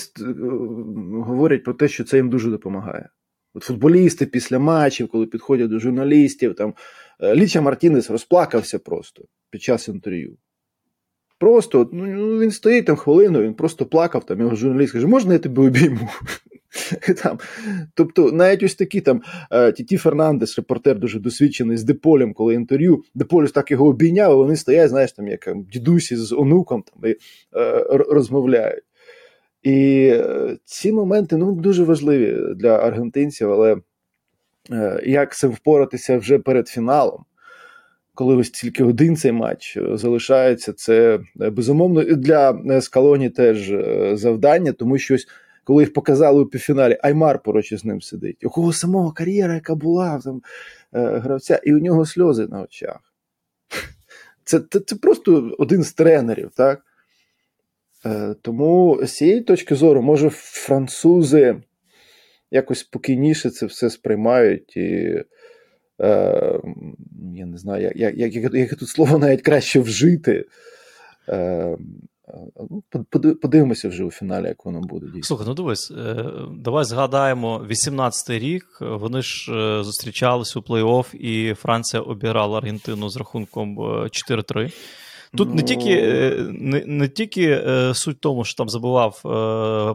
[1.27, 3.09] говорять про те, що це їм дуже допомагає.
[3.55, 6.75] От Футболісти після матчів, коли підходять до журналістів, там Е,
[7.23, 10.37] Ліча Мартінес розплакався просто під час інтерв'ю.
[11.39, 15.33] Просто ну, ну, він стоїть там хвилину, він просто плакав, там його журналіст каже, можна
[15.33, 16.09] я тебе обійму?
[17.23, 17.39] Там,
[17.95, 22.55] Тобто, навіть ось такі там е, Тіті Фернандес, репортер дуже досвідчений з Де Полем, коли
[22.55, 26.33] інтерв'ю, Де Поль ось так його обійняв, і вони стоять, знаєш, там, як дідусі з
[26.33, 27.17] онуком там, і
[27.57, 28.85] е, розмовляють.
[29.63, 30.13] І
[30.65, 33.81] ці моменти ну, дуже важливі для аргентинців, але Е,
[35.05, 37.25] як цим впоратися вже перед фіналом.
[38.15, 43.73] Коли ось тільки один цей матч е, залишається, це е, безумовно для Скалоні теж
[44.13, 45.29] завдання, тому що ось
[45.65, 48.45] коли їх показали у півфіналі, Аймар поруч із ним сидить.
[48.45, 50.43] У кого самого кар'єра, яка була там
[50.93, 53.01] гравця, і у нього сльози на очах.
[54.45, 56.83] Це це, це просто один з тренерів, так?
[58.43, 61.57] Тому з цієї точки зору, може, французи
[62.51, 64.77] якось спокійніше це все сприймають.
[64.77, 65.23] і
[66.01, 66.61] е,
[67.37, 70.45] Я не знаю, як як, як, як тут слово навіть краще вжити.
[71.29, 71.77] Е,
[72.71, 72.83] ну,
[73.43, 75.07] Подивимося вже у фіналі, як воно буде.
[75.07, 75.23] дійсно.
[75.23, 76.25] Слухай, ну дивись, е,
[76.57, 78.65] давай згадаємо 18-й рік.
[78.81, 84.73] Вони ж е, зустрічалися у плей-офф, і Франція обіграла Аргентину з рахунком 4-3.
[85.37, 85.55] Тут ну...
[85.55, 89.29] не тільки е, не, не тільки е, суть в тому, що там забивав е,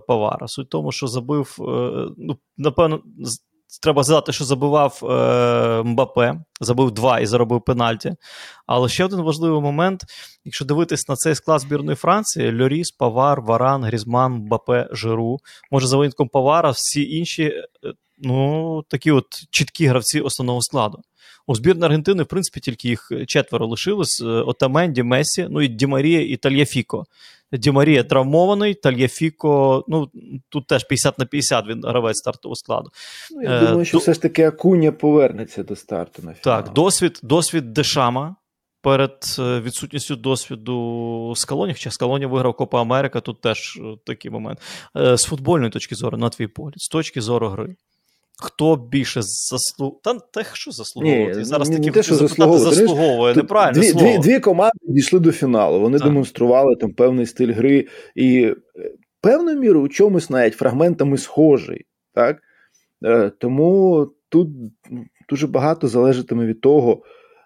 [0.07, 1.63] Павара, суть в тому, що забив, е,
[2.17, 3.01] ну, напевно,
[3.81, 8.15] треба згадати, що забивав е, Мбапе, забив два і заробив пенальті.
[8.67, 10.01] Але ще один важливий момент:
[10.45, 15.37] якщо дивитись на цей склад збірної Франції: Льоріс, Павар, Варан, Грізман, Мбапе, Жиру.
[15.71, 17.53] Може, за винятком Павара, всі інші,
[18.17, 20.99] ну, такі от чіткі гравці основного складу.
[21.47, 26.21] У збірної Аргентини, в принципі, тільки їх четверо лишилось: е, Отаменді, Месі, ну і Дімарія
[26.21, 27.05] і Тальяфіко.
[27.51, 30.09] Дімарія травмований, Тальяфіко, ну
[30.49, 32.89] тут теж 50 на 50 він гравець стартового складу.
[33.31, 36.63] Ну, Я думаю, е, що все ж таки Акуня повернеться до старту на фінал.
[36.63, 38.35] Так, досвід, досвід Дешама.
[38.81, 44.59] Перед е, відсутністю досвіду Скалоні, хоча Скалоні виграв Копа Америка, тут теж такий момент.
[44.95, 47.75] З футбольної точки зору, на твій погляд, з точки зору гри.
[48.37, 49.99] Хто більше заслуг...
[50.03, 51.37] Та те, що заслуговувати?
[51.37, 52.75] Ні, Зараз такі те, що заслуговувати.
[52.75, 53.35] заслуговує.
[53.35, 54.07] Неправильно дві, слово.
[54.07, 55.79] Дві, дві команди дійшли до фіналу.
[55.79, 56.07] Вони так.
[56.07, 58.55] демонстрували там певний стиль гри, і е,
[59.21, 61.85] певною мірою у чомусь навіть фрагментами схожий.
[62.13, 62.41] Так?
[63.05, 64.49] Е, тому тут
[65.29, 67.03] дуже багато залежатиме від того,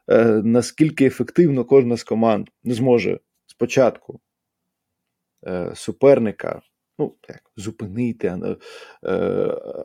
[0.10, 4.20] е, наскільки ефективно кожна з команд зможе спочатку
[5.76, 6.62] суперника
[7.00, 9.10] ну, як, зупинити, е,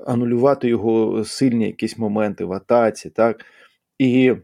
[0.07, 3.11] анулювати його сильні якісь моменти в атаці.
[3.11, 3.45] так.
[3.99, 4.35] І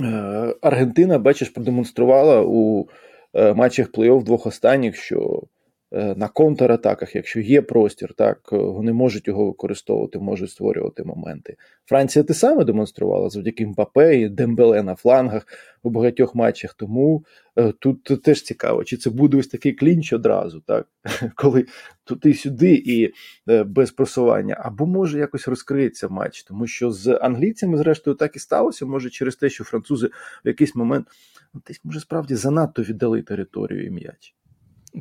[0.00, 2.88] е, Аргентина, бачиш, продемонструвала у
[3.34, 5.42] е, матчах плей-офф двох останніх, що
[5.90, 11.56] на контратаках, якщо є простір, так вони можуть його використовувати, можуть створювати моменти.
[11.86, 15.46] Франція те саме демонструвала завдяки Мбапе і Дембеле на флангах
[15.82, 16.74] у багатьох матчах.
[16.74, 17.24] Тому
[17.56, 20.88] е, тут теж цікаво, чи це буде ось такий клінч одразу, так
[21.34, 21.66] коли
[22.04, 23.12] туди-сюди і
[23.48, 28.38] е, без просування, або може якось розкриється матч, тому що з англійцями, зрештою, так і
[28.38, 28.86] сталося.
[28.86, 30.06] Може, через те, що французи
[30.44, 31.06] в якийсь момент
[31.54, 34.34] ну, десь може справді занадто віддали територію і м'яч.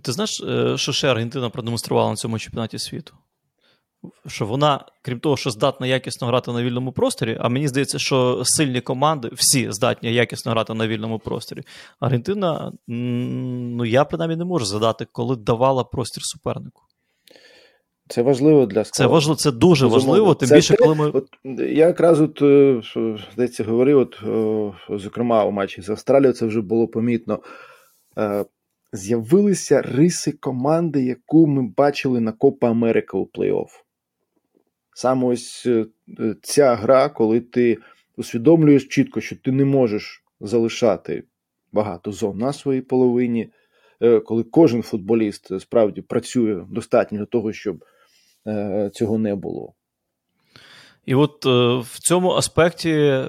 [0.03, 3.13] Ти знаєш, е, що ще Аргентина продемонструвала на цьому чемпіонаті світу?
[4.27, 8.41] що вона, крім того, що здатна якісно грати на вільному просторі, а мені здається, що
[8.45, 11.61] сильні команди всі здатні якісно грати на вільному просторі.
[11.99, 16.81] Аргентина, ну я принаймні не можу згадати, коли давала простір супернику.
[18.09, 19.09] Це важливо для складу.
[19.09, 20.11] Це важливо, це дуже Безумовно.
[20.11, 20.35] важливо.
[20.35, 21.09] Тим це більше, коли ми.
[21.09, 21.27] От,
[21.59, 22.81] Я якраз от е,
[23.33, 24.19] здається, говорив, от,
[25.01, 27.39] зокрема, у матчі з Австралією це вже було помітно.
[28.93, 33.69] Е, з'явилися риси команди, яку ми бачили на Копа Америка у плей-офф.
[34.93, 35.85] Саме ось е,
[36.41, 37.77] ця гра, коли ти
[38.17, 41.23] усвідомлюєш чітко, що ти не можеш залишати
[41.71, 43.49] багато зон на своїй половині,
[44.25, 47.83] коли кожен футболіст справді працює достатньо для того, щоб
[48.47, 49.73] Е, цього не було.
[51.05, 53.23] І от е, в цьому аспекті.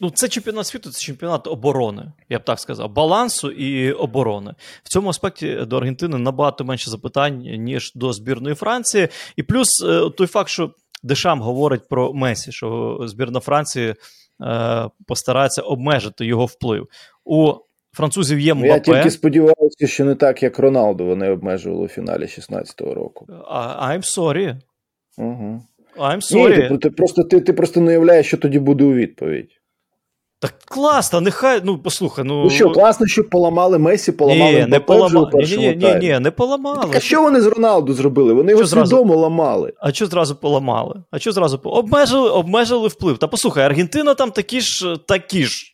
[0.00, 4.54] Ну, це чемпіонат світу, це чемпіонат оборони, я б так сказав, балансу і оборони.
[4.84, 9.08] В цьому аспекті до Аргентини набагато менше запитань, ніж до збірної Франції.
[9.36, 10.70] І плюс е, той факт, що
[11.02, 13.94] Дешам говорить про Месі, що збірна Франції
[14.42, 16.88] е, постарається обмежити його вплив.
[17.24, 17.54] У
[17.92, 18.72] французів є Мбапе.
[18.72, 23.26] Я тільки сподіваюся, що не так, як Роналду вони обмежували у фіналі 16-го року.
[23.80, 24.56] I'm sorry.
[25.18, 25.62] Угу.
[25.96, 26.70] I'm sorry.
[26.70, 29.50] Ні, ти, просто, ти, ти просто не уявляєш, що тоді буде у відповідь.
[30.40, 32.44] Так класно, нехай, ну послухай, ну.
[32.44, 35.30] Ну що, класно, що поламали Месі, поламали ні, не поламали.
[35.34, 36.78] Ні, ні, ні, ні, не поламали.
[36.82, 38.32] Так, а що вони з Роналду зробили?
[38.32, 39.72] Вони його свідомо ламали.
[39.80, 41.02] А що зразу поламали?
[41.10, 43.18] А що зразу обмежили, обмежили вплив?
[43.18, 45.73] Та послухай, Аргентина там такі ж такі ж.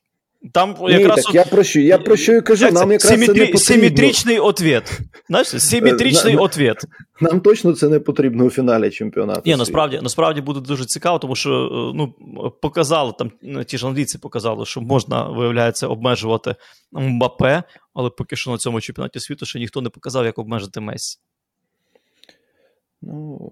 [0.52, 1.24] Там Ні, якраз...
[1.24, 3.26] так, я про що я про що і кажу, нам якраз Симметрі...
[3.26, 3.60] це не потрібно.
[3.60, 5.00] Симметричний ответ.
[5.28, 6.84] Знаєш, симметричний на, ответ.
[7.20, 9.42] Нам точно це не потрібно у фіналі чемпіонату.
[9.44, 11.50] Ні, насправді насправді буде дуже цікаво, тому що
[11.94, 12.14] ну,
[12.62, 16.54] показали, там ну, ті ж англійці показали, що можна, виявляється, обмежувати
[16.92, 17.62] Мбапе,
[17.94, 21.18] але поки що на цьому чемпіонаті світу ще ніхто не показав, як обмежити Месі.
[23.02, 23.50] Ну,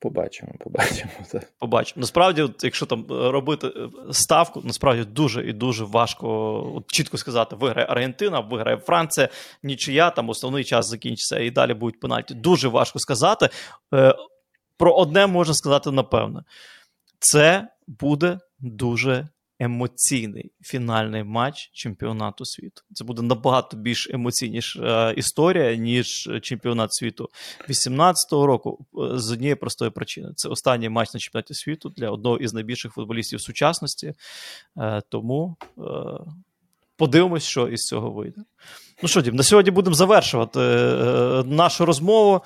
[0.00, 1.10] Побачимо, побачимо.
[1.58, 2.00] Побачимо.
[2.00, 6.28] Насправді, якщо там е, робити е, ставку, насправді дуже і дуже важко
[6.76, 9.28] от, чітко сказати: виграє Аргентина, виграє Франція,
[9.62, 12.34] нічия, там основний час закінчиться і далі будуть пенальті.
[12.34, 13.48] Дуже важко сказати.
[13.94, 14.14] Е,
[14.76, 16.42] про одне можна сказати напевне:
[17.18, 19.28] це буде дуже
[19.62, 22.82] емоційний фінальний матч чемпіонату світу.
[22.92, 27.28] Це буде набагато більш емоційніша е, історія, ніж чемпіонат світу
[27.68, 28.86] 18-го року.
[28.98, 30.28] Е, з однієї простої причини.
[30.36, 34.12] Це останній матч на чемпіонаті світу для одного із найбільших футболістів сучасності.
[34.78, 35.56] Е, тому
[36.96, 38.40] подивимось, що із цього вийде.
[39.02, 40.60] Ну що, Дім, на сьогодні будемо завершувати
[41.46, 42.42] нашу розмову.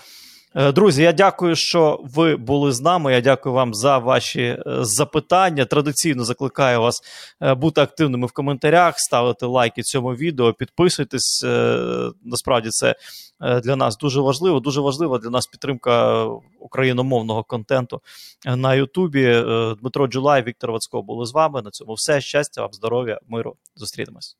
[0.58, 3.12] Е, друзі, я дякую, що ви були з нами.
[3.12, 5.64] Я дякую вам за ваші е, запитання.
[5.64, 7.00] Традиційно закликаю вас
[7.42, 11.44] е, бути активними в коментарях, ставити лайки цьому відео, підписуйтесь.
[12.24, 12.94] Насправді це
[13.40, 14.60] для нас дуже важливо.
[14.60, 16.24] Дуже важлива для нас підтримка
[16.60, 18.00] україномовного контенту
[18.46, 19.44] на Ютубі.
[19.80, 21.62] Дмитро Джулай, Віктор Вацько були з вами.
[21.62, 22.20] На цьому все.
[22.20, 23.56] Щастя, вам, здоров'я, миру.
[23.76, 24.36] Зустрінемось.